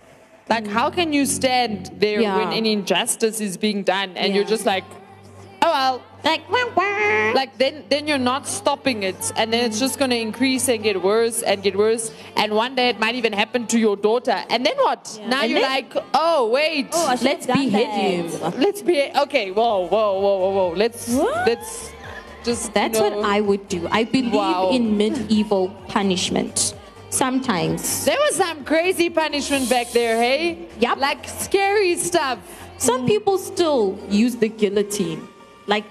Like, 0.50 0.67
how 0.67 0.89
can 0.91 1.12
you 1.12 1.26
stand 1.26 1.91
there 1.98 2.21
Yeah. 2.21 2.38
when 2.38 2.54
any 2.54 2.71
injustice 2.71 3.41
is 3.41 3.58
being 3.58 3.84
done 3.84 4.15
and 4.15 4.34
you're 4.34 4.45
just 4.45 4.65
like, 4.65 4.86
oh 5.65 5.71
well, 5.78 5.95
Like, 6.25 6.43
wah, 6.49 6.65
wah. 6.78 7.34
like 7.39 7.51
then 7.62 7.75
then 7.89 8.08
you're 8.10 8.25
not 8.34 8.43
stopping 8.60 9.04
it, 9.12 9.21
and 9.38 9.51
then 9.54 9.62
it's 9.67 9.80
just 9.86 9.95
going 9.99 10.12
to 10.12 10.17
increase 10.28 10.65
and 10.73 10.80
get 10.89 10.97
worse 11.12 11.38
and 11.49 11.62
get 11.67 11.75
worse, 11.86 12.12
and 12.36 12.54
one 12.54 12.73
day 12.80 12.88
it 12.93 12.99
might 12.99 13.15
even 13.21 13.34
happen 13.34 13.62
to 13.73 13.78
your 13.86 13.95
daughter, 14.10 14.38
and 14.49 14.65
then 14.65 14.78
what? 14.88 15.04
Now 15.28 15.41
And 15.41 15.51
you're 15.51 15.62
then- 15.62 15.71
like, 15.78 15.91
oh 16.13 16.49
wait, 16.58 16.88
oh, 16.93 17.15
let's 17.21 17.45
have 17.45 17.56
done 17.56 17.65
behead 17.69 18.32
that. 18.32 18.54
him. 18.54 18.62
let's 18.65 18.82
be 18.82 18.97
okay. 19.25 19.47
Whoa, 19.51 19.86
whoa, 19.93 20.19
whoa, 20.23 20.36
whoa, 20.43 20.51
whoa. 20.58 20.69
Let's 20.84 21.10
What? 21.10 21.45
let's 21.47 21.91
just. 22.47 22.73
That's 22.73 22.97
you 22.97 23.04
what 23.06 23.25
I 23.25 23.41
would 23.41 23.65
do. 23.69 23.82
I 23.91 24.04
believe 24.06 24.34
Wow. 24.34 24.69
in 24.71 24.97
medieval 24.97 25.69
punishment. 25.88 26.73
Sometimes. 27.10 28.04
There 28.06 28.17
was 28.28 28.36
some 28.36 28.65
crazy 28.65 29.10
punishment 29.10 29.69
back 29.69 29.88
there, 29.93 30.17
hey? 30.19 30.67
Yup. 30.84 30.97
Like 30.99 31.23
scary 31.30 31.95
stuff. 31.95 32.39
Some 32.78 33.06
people 33.08 33.38
still 33.38 33.97
use 34.10 34.36
the 34.36 34.49
guillotine. 34.49 35.21
Like, 35.67 35.86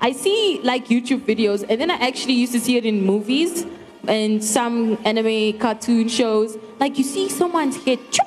I 0.00 0.12
see 0.12 0.60
like 0.62 0.86
YouTube 0.88 1.20
videos, 1.20 1.64
and 1.68 1.80
then 1.80 1.90
I 1.90 1.96
actually 1.96 2.34
used 2.34 2.52
to 2.52 2.60
see 2.60 2.76
it 2.76 2.86
in 2.86 3.04
movies 3.04 3.66
and 4.08 4.42
some 4.42 4.96
anime 5.04 5.58
cartoon 5.58 6.08
shows. 6.08 6.56
Like, 6.78 6.96
you 6.96 7.04
see 7.04 7.28
someone's 7.28 7.76
head, 7.84 7.98
chop, 8.10 8.26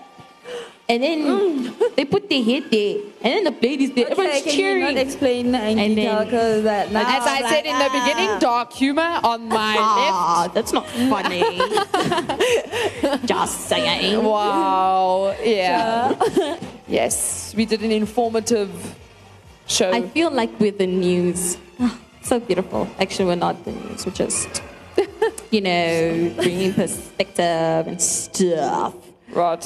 and 0.87 1.01
then 1.01 1.73
they 1.95 2.05
put 2.05 2.29
their 2.29 2.43
head 2.43 2.69
there, 2.69 2.97
and 3.23 3.33
then 3.33 3.43
the 3.45 3.51
blade 3.51 3.81
is 3.81 3.91
there. 3.93 4.05
Okay, 4.05 4.11
Everyone's 4.21 4.43
can 4.43 4.77
you 4.77 4.79
not 4.85 4.97
explain 4.97 5.47
in 5.47 5.55
And 5.79 5.95
detail? 5.95 6.25
then- 6.25 6.63
that 6.63 6.91
now 6.91 7.01
As 7.01 7.23
I 7.25 7.37
I'm 7.37 7.43
said 7.49 7.65
like, 7.65 7.65
in 7.65 7.77
the 7.79 7.89
ah. 7.89 8.05
beginning, 8.05 8.39
dark 8.39 8.71
humor 8.73 9.19
on 9.23 9.47
my 9.49 9.75
Ah, 9.79 10.51
that's 10.53 10.73
not 10.73 10.85
funny. 11.09 11.41
Just 13.25 13.61
saying. 13.67 14.17
left. 14.17 14.27
Wow. 14.27 15.35
Yeah. 15.43 16.57
yes, 16.87 17.53
we 17.57 17.65
did 17.65 17.81
an 17.81 17.91
informative 17.91 18.69
show. 19.67 19.91
I 19.91 20.01
feel 20.09 20.31
like 20.31 20.59
we're 20.59 20.71
the 20.71 20.87
news. 20.87 21.57
Ah, 21.79 21.97
so 22.21 22.39
beautiful. 22.39 22.87
Actually, 22.99 23.25
we're 23.25 23.35
not 23.35 23.63
the 23.65 23.71
news. 23.71 24.05
We're 24.05 24.13
just, 24.13 24.61
you 25.51 25.61
know, 25.61 26.31
bringing 26.37 26.73
perspective 26.73 27.87
and 27.87 28.01
stuff. 28.01 28.93
right. 29.31 29.65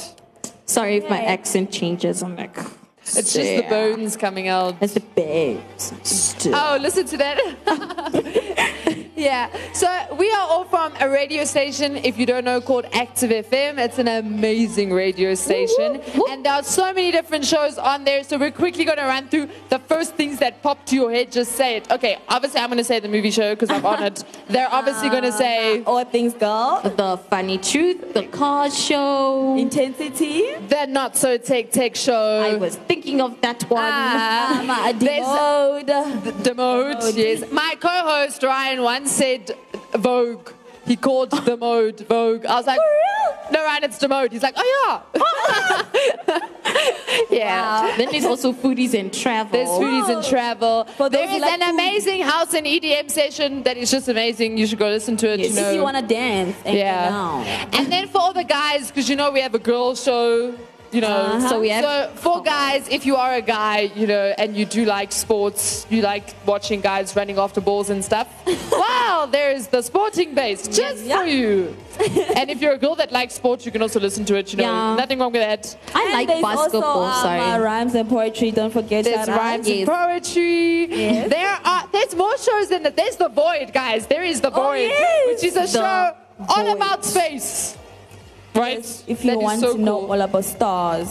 Sorry 0.65 0.97
if 0.97 1.09
my 1.09 1.21
accent 1.23 1.71
changes. 1.71 2.21
I'm 2.21 2.35
like, 2.35 2.57
It's 3.01 3.33
just 3.33 3.35
the 3.35 3.65
bones 3.69 4.17
coming 4.17 4.49
out. 4.49 4.75
It's 4.81 4.93
the 4.93 4.99
babes. 4.99 5.91
and 5.91 6.05
stuff. 6.05 6.53
Oh, 6.55 6.77
listen 6.81 7.05
to 7.07 7.17
that. 7.17 7.37
yeah. 9.17 9.49
So 9.73 9.87
we 10.17 10.31
are 10.31 10.47
all 10.47 10.63
from 10.65 10.93
a 10.99 11.09
radio 11.09 11.43
station, 11.43 11.97
if 11.97 12.17
you 12.17 12.25
don't 12.25 12.45
know, 12.45 12.61
called 12.61 12.85
Active 12.93 13.31
FM. 13.31 13.77
It's 13.79 13.99
an 13.99 14.07
amazing 14.07 14.93
radio 14.93 15.33
station. 15.35 16.01
And 16.29 16.45
there 16.45 16.53
are 16.53 16.63
so 16.63 16.93
many 16.93 17.11
different 17.11 17.45
shows 17.45 17.77
on 17.77 18.03
there. 18.03 18.23
So 18.23 18.37
we're 18.37 18.51
quickly 18.51 18.85
going 18.85 18.97
to 18.99 19.03
run 19.05 19.27
through 19.27 19.49
the 19.69 19.79
first 19.79 20.15
things 20.15 20.39
that 20.39 20.61
pop 20.61 20.85
to 20.87 20.95
your 20.95 21.11
head. 21.11 21.31
Just 21.31 21.53
say 21.53 21.77
it. 21.77 21.89
Okay, 21.91 22.17
obviously 22.29 22.59
I'm 22.61 22.67
going 22.69 22.77
to 22.77 22.83
say 22.83 22.99
the 22.99 23.09
movie 23.09 23.31
show 23.31 23.53
because 23.55 23.69
I'm 23.69 23.85
on 23.85 24.03
it. 24.03 24.23
They're 24.47 24.71
obviously 24.71 25.09
going 25.09 25.23
to 25.31 25.31
say 25.31 25.83
all 25.83 26.03
things 26.05 26.33
go. 26.33 26.79
The 26.83 27.17
funny 27.29 27.57
truth, 27.57 28.13
the 28.13 28.27
car 28.27 28.69
show. 28.71 29.57
Intensity. 29.57 30.55
the 30.69 30.85
not 30.87 31.17
so 31.17 31.37
tech 31.37 31.71
tech 31.71 31.95
show. 31.95 32.41
I 32.45 32.55
was 32.55 32.75
thinking 32.75 33.19
of 33.21 33.39
that 33.41 33.63
one. 33.63 33.81
Ah, 33.83 34.93
there's- 34.99 36.43
demode. 36.43 36.97
Yes. 37.15 37.43
My 37.51 37.75
co-host 37.79 38.43
Ryan 38.43 38.81
once 38.83 39.06
said 39.07 39.55
Vogue. 39.93 40.49
He 40.85 40.95
called 40.95 41.31
the 41.31 41.57
mode 41.57 41.99
Vogue. 42.07 42.45
I 42.45 42.55
was 42.55 42.65
like, 42.65 42.79
no, 43.51 43.61
Ryan, 43.63 43.83
it's 43.83 43.97
the 43.97 44.07
mode. 44.07 44.31
He's 44.31 44.41
like, 44.41 44.53
oh 44.57 45.03
yeah, 45.13 46.39
yeah. 47.29 47.93
Then 47.97 48.09
there's 48.11 48.25
also 48.25 48.53
foodies 48.53 48.93
and 48.97 49.13
travel. 49.13 49.51
There's 49.51 49.67
foodies 49.69 50.09
and 50.13 50.23
travel. 50.23 50.85
For 50.95 51.09
those 51.09 51.19
There 51.19 51.27
who 51.27 51.35
is 51.35 51.41
like 51.41 51.53
an 51.53 51.59
food. 51.61 51.73
amazing 51.73 52.21
house 52.21 52.53
and 52.53 52.65
EDM 52.65 53.11
session 53.11 53.63
that 53.63 53.75
is 53.77 53.91
just 53.91 54.07
amazing. 54.07 54.57
You 54.57 54.65
should 54.65 54.79
go 54.79 54.87
listen 54.87 55.17
to 55.17 55.29
it. 55.33 55.39
Yes. 55.41 55.49
You 55.49 55.61
know. 55.61 55.69
If 55.69 55.75
you 55.75 55.83
want 55.83 55.97
to 55.97 56.03
dance 56.03 56.55
and 56.65 56.77
yeah. 56.77 57.09
down. 57.09 57.45
And 57.73 57.91
then 57.91 58.07
for 58.07 58.19
all 58.19 58.33
the 58.33 58.45
guys, 58.45 58.87
because 58.87 59.09
you 59.09 59.15
know 59.17 59.31
we 59.31 59.41
have 59.41 59.55
a 59.55 59.59
girl 59.59 59.93
show. 59.95 60.55
You 60.91 61.01
know, 61.01 61.07
Uh-huh. 61.07 61.49
So 61.49 61.59
we 61.59 61.69
have- 61.69 61.83
so 61.83 62.09
for 62.15 62.41
guys, 62.41 62.87
if 62.89 63.05
you 63.05 63.15
are 63.17 63.33
a 63.35 63.41
guy, 63.41 63.91
you 63.95 64.07
know, 64.07 64.33
and 64.37 64.55
you 64.55 64.65
do 64.65 64.85
like 64.85 65.11
sports, 65.11 65.85
you 65.89 66.01
like 66.01 66.33
watching 66.45 66.79
guys 66.81 67.15
running 67.15 67.37
after 67.37 67.59
balls 67.61 67.89
and 67.89 68.03
stuff. 68.03 68.27
wow, 68.71 69.27
there's 69.29 69.67
the 69.67 69.81
sporting 69.81 70.33
base 70.33 70.67
just 70.67 71.03
Yeah. 71.03 71.17
for 71.19 71.25
you. 71.25 71.75
and 72.37 72.49
if 72.49 72.61
you're 72.61 72.73
a 72.73 72.77
girl 72.77 72.95
that 72.95 73.11
likes 73.11 73.33
sports, 73.33 73.65
you 73.65 73.71
can 73.71 73.81
also 73.81 73.99
listen 73.99 74.23
to 74.25 74.35
it. 74.35 74.51
You 74.53 74.57
know, 74.57 74.63
Yeah. 74.63 74.95
nothing 74.95 75.19
wrong 75.19 75.31
with 75.33 75.41
that. 75.41 75.75
I 75.93 76.01
And 76.03 76.13
like 76.13 76.27
there's 76.27 76.41
basketball. 76.41 76.83
Also, 77.03 77.17
um, 77.17 77.21
sorry. 77.23 77.39
uh, 77.41 77.59
rhymes 77.59 77.93
and 77.95 78.07
poetry. 78.09 78.51
Don't 78.51 78.71
forget 78.71 79.03
There's 79.03 79.15
that. 79.17 79.25
There's 79.25 79.37
rhymes 79.37 79.67
Yes. 79.67 79.77
and 79.79 79.87
poetry. 79.87 80.85
Yes. 80.85 81.29
There 81.29 81.57
are 81.65 81.83
there's 81.91 82.15
more 82.15 82.37
shows 82.37 82.67
than 82.69 82.83
that. 82.83 82.95
There's 82.95 83.15
the 83.17 83.29
Void, 83.29 83.73
guys. 83.73 84.07
There 84.07 84.23
is 84.23 84.39
the 84.41 84.51
Oh, 84.53 84.61
Void, 84.63 84.89
yes. 84.89 85.27
which 85.27 85.43
is 85.43 85.55
a 85.57 85.61
The 85.61 85.67
show 85.67 86.13
all 86.49 86.67
about 86.71 87.03
space. 87.03 87.75
Right? 88.57 89.03
If 89.07 89.23
you 89.23 89.31
That 89.31 89.37
is 89.37 89.43
want 89.43 89.59
so 89.61 89.73
to 89.75 89.81
know 89.81 89.99
all 90.11 90.21
about 90.21 90.45
stars, 90.45 91.09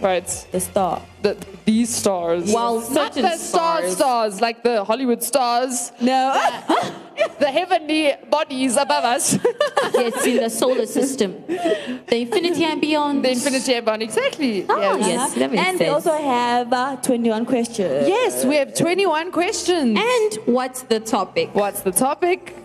Right. 0.00 0.26
the 0.50 0.58
star. 0.60 1.00
The, 1.22 1.36
these 1.64 1.94
stars. 1.94 2.52
Well, 2.52 2.80
not 2.80 3.14
certain 3.14 3.22
the 3.22 3.36
star 3.36 3.78
stars. 3.82 3.96
stars 3.96 4.40
like 4.40 4.62
the 4.64 4.82
Hollywood 4.82 5.22
stars, 5.22 5.92
No. 6.00 6.34
the 7.38 7.46
heavenly 7.46 8.12
bodies 8.28 8.76
above 8.76 9.04
us, 9.04 9.38
yes, 9.94 10.26
in 10.26 10.36
the 10.38 10.50
solar 10.50 10.86
system. 10.86 11.44
The 11.46 12.16
infinity 12.16 12.64
and 12.64 12.80
beyond. 12.80 13.24
the 13.24 13.30
infinity 13.30 13.74
and 13.74 13.84
beyond. 13.86 14.02
Exactly. 14.02 14.66
Oh, 14.68 14.96
Yes. 14.98 15.06
yes, 15.06 15.34
that 15.34 15.52
makes 15.52 15.62
and 15.68 15.78
we 15.78 15.86
also 15.86 16.16
have 16.18 16.72
uh, 16.72 16.96
21 16.96 17.46
questions. 17.46 18.08
Yes, 18.08 18.44
we 18.44 18.56
have 18.56 18.74
21 18.74 19.30
questions. 19.30 19.96
And 19.98 20.32
what's 20.46 20.82
the 20.82 20.98
topic? 20.98 21.50
What's 21.54 21.82
the 21.82 21.92
topic? 21.92 22.56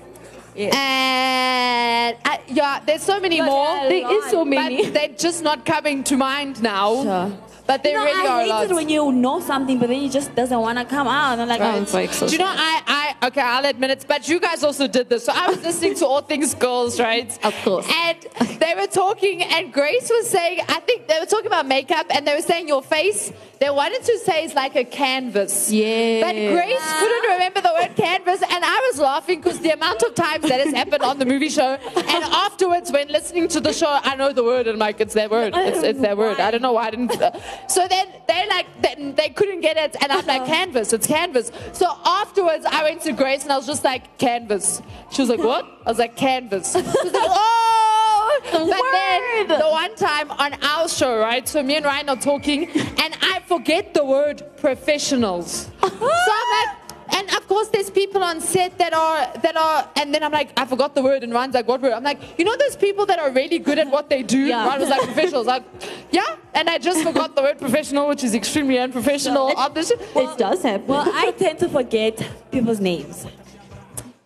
Yes. 0.58 0.74
And 0.76 2.18
uh, 2.26 2.38
yeah, 2.48 2.80
there's 2.86 3.04
so 3.04 3.20
many 3.20 3.42
more. 3.42 3.86
a 3.86 3.90
There 3.90 4.12
is 4.12 4.26
so 4.32 4.44
many. 4.44 4.84
But 4.84 4.94
they're 4.94 5.08
just 5.10 5.44
not 5.44 5.66
coming 5.66 6.04
to 6.06 6.18
mind 6.18 6.62
now. 6.64 7.04
Sure. 7.04 7.38
But 7.68 7.84
they 7.84 7.92
You 7.92 7.98
know, 7.98 8.06
really 8.06 8.28
I 8.28 8.32
are 8.32 8.62
hate 8.62 8.72
it 8.72 8.74
when 8.74 8.88
you 8.90 9.12
know 9.12 9.40
something, 9.42 9.78
but 9.78 9.90
then 9.90 10.02
it 10.02 10.12
just 10.12 10.34
doesn't 10.34 10.60
want 10.60 10.78
to 10.80 10.86
come 10.86 11.08
out. 11.08 11.34
And 11.34 11.42
I'm 11.42 11.48
like, 11.50 11.60
Oh, 11.62 11.76
oh, 11.78 11.82
it's 11.82 11.94
like 11.94 12.14
so 12.14 12.26
Do 12.28 12.32
you 12.32 12.40
know, 12.40 12.48
I, 12.48 13.16
I, 13.22 13.28
okay, 13.28 13.42
I'll 13.42 13.66
admit 13.66 13.90
it, 13.92 14.06
but 14.08 14.28
you 14.30 14.40
guys 14.40 14.64
also 14.64 14.88
did 14.88 15.10
this. 15.10 15.26
So 15.26 15.34
I 15.36 15.50
was 15.50 15.62
listening 15.62 15.96
to 15.96 16.08
All 16.08 16.22
Things 16.22 16.54
Girls, 16.54 17.00
right? 17.00 17.30
Of 17.46 17.54
course. 17.64 17.86
And 17.92 18.18
they 18.60 18.74
were 18.76 18.88
talking, 18.88 19.44
and 19.44 19.74
Grace 19.74 20.10
was 20.10 20.30
saying, 20.30 20.62
I 20.70 20.80
think 20.80 21.08
they 21.08 21.20
were 21.20 21.26
talking 21.26 21.48
about 21.48 21.68
makeup, 21.68 22.06
and 22.10 22.26
they 22.26 22.34
were 22.34 22.42
saying 22.42 22.70
your 22.70 22.82
face, 22.82 23.34
they 23.60 23.70
wanted 23.70 24.04
to 24.04 24.18
say 24.20 24.46
it's 24.46 24.54
like 24.56 24.76
a 24.76 24.86
canvas. 24.86 25.72
Yeah. 25.72 26.22
But 26.22 26.34
Grace 26.54 26.94
couldn't 27.00 27.32
remember 27.32 27.62
the 27.62 27.74
word 27.80 27.96
canvas, 27.98 28.42
and 28.44 28.64
I 28.64 28.90
was 28.92 29.00
laughing 29.00 29.42
because 29.42 29.60
the 29.60 29.72
amount 29.72 30.04
of 30.04 30.16
times 30.16 30.48
that 30.48 30.62
has 30.62 30.74
happened 30.74 31.04
on 31.04 31.20
the 31.20 31.26
movie 31.26 31.50
show, 31.50 31.74
and 31.74 32.24
afterwards, 32.24 32.92
when 32.92 33.10
listening 33.10 33.48
to 33.50 33.60
the 33.60 33.74
show, 33.74 34.00
I 34.04 34.16
know 34.16 34.32
the 34.32 34.44
word, 34.44 34.68
and 34.68 34.76
I'm 34.76 34.80
like, 34.80 35.02
it's 35.02 35.16
that 35.16 35.32
word. 35.32 35.54
It's, 35.56 35.84
it's 35.84 36.00
that 36.02 36.18
word. 36.18 36.40
I 36.40 36.52
don't 36.52 36.62
know 36.62 36.74
why 36.74 36.88
I 36.88 36.92
didn't. 36.92 37.20
So 37.68 37.88
then 37.88 38.08
they 38.28 38.48
like, 38.48 38.68
they, 38.82 39.12
they 39.12 39.30
couldn't 39.30 39.62
get 39.62 39.78
it, 39.78 39.96
and 40.02 40.12
I'm 40.12 40.26
like, 40.26 40.42
uh-huh. 40.42 40.52
canvas, 40.52 40.94
it's 40.94 41.08
canvas. 41.08 41.52
So 41.74 41.88
afterwards, 42.06 42.66
I 42.66 42.84
went 42.84 43.02
to 43.02 43.12
Grace, 43.14 43.44
and 43.44 43.52
I 43.52 43.58
was 43.58 43.68
just 43.68 43.84
like, 43.84 44.18
canvas. 44.18 44.82
She 45.12 45.22
was 45.22 45.30
like, 45.30 45.40
what? 45.40 45.66
I 45.86 45.90
was 45.90 46.00
like, 46.00 46.16
canvas. 46.16 46.74
She 46.74 46.82
was 46.82 46.96
like, 46.96 47.14
oh! 47.16 48.40
But 48.52 49.48
then 49.48 49.60
the 49.60 49.70
one 49.70 49.96
time 49.96 50.32
on 50.32 50.54
our 50.64 50.88
show, 50.88 51.18
right? 51.20 51.48
So 51.48 51.64
me 51.64 51.78
and 51.78 51.86
Ryan 51.86 52.10
are 52.10 52.16
talking, 52.16 52.70
and 52.70 53.18
I 53.22 53.42
forget 53.48 53.94
the 53.94 54.06
word 54.06 54.44
professionals. 54.58 55.70
So 55.82 56.34
I'm 56.34 56.68
like, 56.68 56.87
and 57.10 57.30
of 57.36 57.48
course, 57.48 57.70
there's 57.70 57.90
people 57.90 58.24
on 58.24 58.42
set 58.42 58.78
that 58.78 58.94
are 58.94 59.32
that 59.42 59.56
are, 59.56 59.90
and 59.96 60.14
then 60.14 60.24
I'm 60.24 60.32
like, 60.32 60.52
I 60.58 60.66
forgot 60.66 60.96
the 60.96 61.02
word, 61.02 61.24
and 61.24 61.34
Ryan's 61.34 61.56
like, 61.56 61.68
what 61.68 61.82
word? 61.82 61.94
I'm 61.94 62.04
like, 62.04 62.20
you 62.38 62.46
know 62.46 62.56
those 62.58 62.76
people 62.76 63.06
that 63.06 63.20
are 63.20 63.32
really 63.32 63.60
good 63.60 63.80
at 63.80 63.88
what 63.88 64.10
they 64.10 64.24
do. 64.24 64.40
Yeah. 64.40 64.66
Ryan 64.66 64.82
was 64.82 64.90
like, 64.90 65.02
professionals. 65.04 65.48
Like, 65.48 65.64
yeah, 66.12 66.36
and 66.54 66.70
I 66.70 66.78
just 66.78 67.04
forgot 67.04 67.36
the 67.36 67.42
word 67.42 67.60
professional, 67.60 68.08
which 68.08 68.24
is 68.24 68.36
extremely 68.36 68.78
unprofessional. 68.78 69.56
on 69.56 69.74
this. 69.74 69.92
it 69.92 70.38
does 70.38 70.64
happen. 70.64 70.88
Well, 70.88 71.10
I 71.14 71.32
tend 71.32 71.60
to 71.60 71.70
forget 71.70 72.28
people's 72.52 72.80
names. 72.80 73.26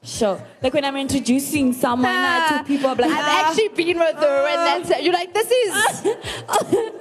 Sure. 0.03 0.41
Like 0.63 0.73
when 0.73 0.83
I'm 0.83 0.95
introducing 0.97 1.73
someone 1.73 2.09
uh, 2.09 2.57
to 2.57 2.63
people, 2.63 2.89
I'm 2.89 2.97
like, 2.97 3.11
I've 3.11 3.23
ah. 3.23 3.49
actually 3.49 3.67
been 3.67 3.99
with 3.99 4.15
her, 4.15 4.47
and 4.47 4.87
that's 4.87 5.03
you're 5.03 5.13
like, 5.13 5.31
this 5.31 5.51
is 5.51 5.73
this. 5.73 6.15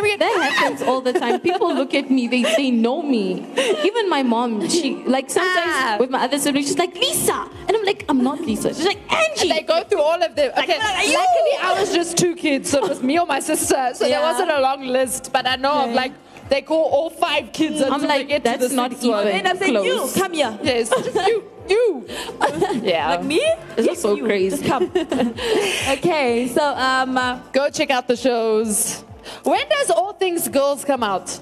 What's 0.00 0.08
your 0.08 0.18
name 0.18 0.18
again? 0.18 0.18
That 0.18 0.52
happens 0.52 0.82
all 0.82 1.00
the 1.00 1.12
time. 1.12 1.40
People 1.40 1.74
look 1.74 1.94
at 1.94 2.10
me, 2.10 2.28
they, 2.28 2.42
they 2.56 2.70
know 2.70 3.02
me. 3.02 3.46
Even 3.84 4.08
my 4.08 4.22
mom, 4.22 4.68
she 4.68 4.94
like 5.04 5.30
sometimes 5.30 5.72
Ah. 5.74 5.96
with 6.00 6.10
my 6.10 6.22
other 6.24 6.38
siblings, 6.38 6.66
she's 6.68 6.78
like, 6.78 6.94
Lisa. 6.94 7.48
And 7.66 7.76
I'm 7.76 7.84
like, 7.84 8.04
I'm 8.08 8.22
not 8.22 8.40
Lisa. 8.40 8.74
She's 8.74 8.86
like, 8.86 9.00
Angie. 9.12 9.48
They 9.48 9.62
go 9.62 9.82
through 9.84 10.02
all 10.02 10.22
of 10.22 10.34
them. 10.34 10.52
Okay, 10.58 10.78
luckily 10.78 11.54
I 11.60 11.76
was 11.78 11.92
just 11.94 12.16
two 12.16 12.34
kids, 12.34 12.70
so 12.70 12.84
it 12.84 12.88
was 12.88 13.02
me 13.02 13.18
or 13.18 13.26
my 13.26 13.40
sister, 13.40 13.90
so 13.94 14.04
there 14.04 14.20
wasn't 14.22 14.50
a 14.50 14.60
long 14.60 14.86
list. 14.86 15.32
But 15.32 15.46
I 15.46 15.56
know 15.56 15.84
of 15.86 15.92
like 15.94 16.12
they 16.48 16.62
call 16.62 16.84
all 16.90 17.10
five 17.10 17.52
kids. 17.52 17.82
I'm 17.82 18.02
like, 18.02 18.42
that's 18.42 18.72
not 18.72 18.90
sixth 18.92 19.06
one. 19.06 19.26
even- 19.26 19.38
and 19.40 19.48
I'm 19.48 19.58
saying, 19.58 19.74
you, 19.84 20.10
come 20.14 20.32
here. 20.32 20.58
Yes, 20.62 20.90
you, 21.26 21.44
you. 21.68 22.06
Yeah. 22.82 23.08
Like 23.16 23.24
me? 23.24 23.40
This 23.76 23.86
Yes, 23.86 23.96
is 23.96 24.02
so 24.02 24.14
you. 24.14 24.24
crazy. 24.24 24.56
Just 24.56 24.68
come. 24.68 24.84
okay, 25.98 26.48
so 26.48 26.62
um, 26.74 27.16
uh, 27.18 27.38
Go 27.52 27.68
check 27.68 27.90
out 27.90 28.08
the 28.08 28.16
shows. 28.16 29.04
When 29.44 29.68
does 29.68 29.90
All 29.90 30.12
Things 30.12 30.48
Girls 30.48 30.84
come 30.84 31.02
out? 31.02 31.38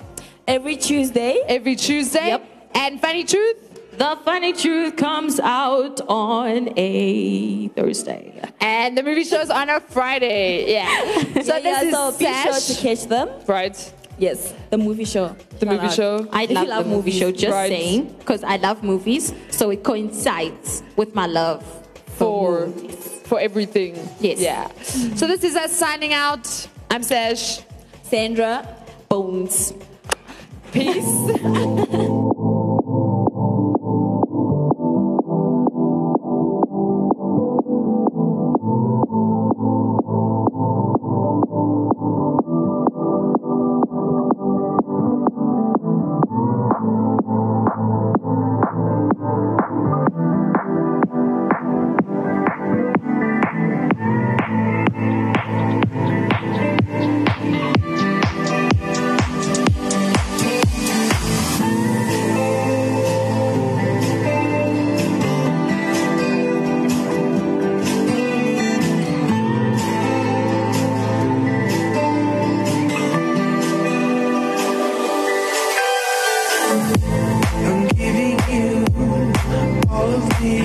every 0.49 0.77
Tuesday, 0.77 1.41
Every 1.49 1.75
Tuesday. 1.77 2.29
Yep. 2.29 2.71
And 2.75 3.01
Funny 3.01 3.25
Truth. 3.25 3.99
the 3.99 4.17
funny 4.25 4.53
truth 4.53 4.97
comes 4.97 5.41
out 5.41 6.01
on 6.09 6.73
a 6.77 7.69
Thursday. 7.69 8.41
And 8.61 8.97
the 8.97 9.03
movie 9.03 9.25
show's 9.25 9.51
on 9.51 9.69
a 9.71 9.81
Friday. 9.81 10.71
Yeah. 10.73 10.87
So 11.43 11.57
yeah, 11.57 11.59
yeah, 11.59 11.81
this 11.85 11.93
so 11.95 12.09
is 12.11 12.17
be 12.19 12.25
sure 12.27 12.77
to 12.77 12.83
catch 12.83 13.09
them. 13.09 13.29
Right. 13.47 13.93
Yes, 14.19 14.55
the 14.71 14.79
movie 14.79 15.05
show. 15.05 15.35
The 15.59 15.67
movie 15.67 15.87
out. 15.87 15.93
show. 15.95 16.29
I 16.33 16.47
love, 16.47 16.69
love 16.69 16.85
the 16.85 16.91
movie 16.91 17.11
movies, 17.11 17.19
show, 17.19 17.31
just 17.33 17.53
right. 17.53 17.69
saying, 17.69 18.15
because 18.19 18.43
I 18.45 18.57
love 18.57 18.83
movies, 18.83 19.35
so 19.51 19.71
it 19.71 19.83
coincides 19.83 20.83
with 20.97 21.15
my 21.15 21.27
love 21.27 21.63
for 22.17 22.67
movies. 22.69 23.21
for 23.25 23.39
everything. 23.41 23.95
Yes. 24.21 24.41
Yeah. 24.41 24.69
So 25.17 25.27
this 25.27 25.45
is 25.45 25.55
us 25.57 25.73
signing 25.77 26.13
out. 26.15 26.47
I'm 26.91 27.03
Sash. 27.03 27.61
Sandra. 28.11 28.63
Bones. 29.09 29.73
Peace. 30.73 32.03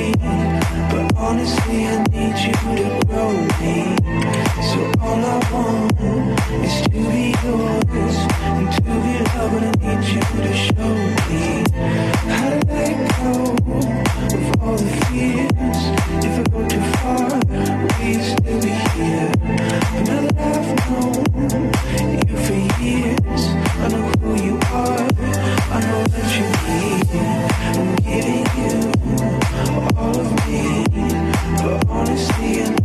me, 0.02 0.14
but 0.92 1.16
honestly, 1.16 1.88
I 1.88 2.04
need 2.14 2.38
you 2.46 2.54
to 2.54 3.06
grow 3.08 3.32
me. 3.62 3.96
So 4.70 4.82
all 5.02 5.22
I 5.26 5.40
want 5.52 6.00
is 6.66 6.76
to 6.84 6.90
be 6.90 7.34
yours 7.44 8.16
and 8.58 8.68
to 8.76 8.82
be 8.82 9.16
loved, 9.36 9.64
I 9.64 9.72
need 9.82 10.04
you 10.14 10.22
to 10.22 10.54
show 10.66 10.94
me 11.30 11.62
let 12.68 12.98
go 13.18 13.32
of 14.34 14.62
all 14.62 14.78
the 14.78 14.92
fears. 15.06 15.80
If 16.26 16.34
I 16.40 16.44
go 16.52 16.60
too 16.68 16.86
far, 17.02 17.42
still 18.24 18.62
be 18.62 18.70
here? 18.70 19.32
Now 20.08 20.20
that 20.22 20.36
I've 20.38 20.70
known 20.90 21.24
you 22.28 22.38
for 22.46 22.60
years, 22.84 23.44
I 23.80 23.88
know 23.90 24.06
who 24.20 24.30
you 24.44 24.56
are. 24.72 25.08
I 25.72 25.80
know 25.88 26.04
that 26.14 26.28
you 26.38 26.48
need. 26.68 27.22
I'm 27.22 27.31
me, 30.52 30.84
but 31.64 31.88
honestly, 31.90 32.81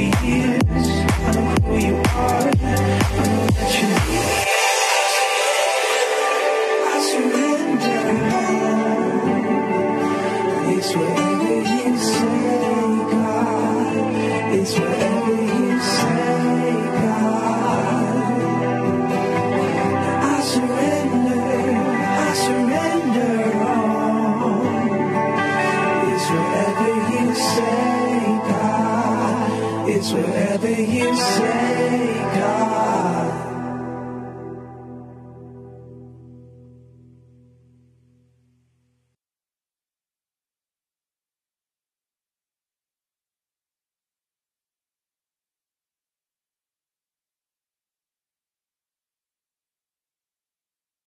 baby. 0.00 0.49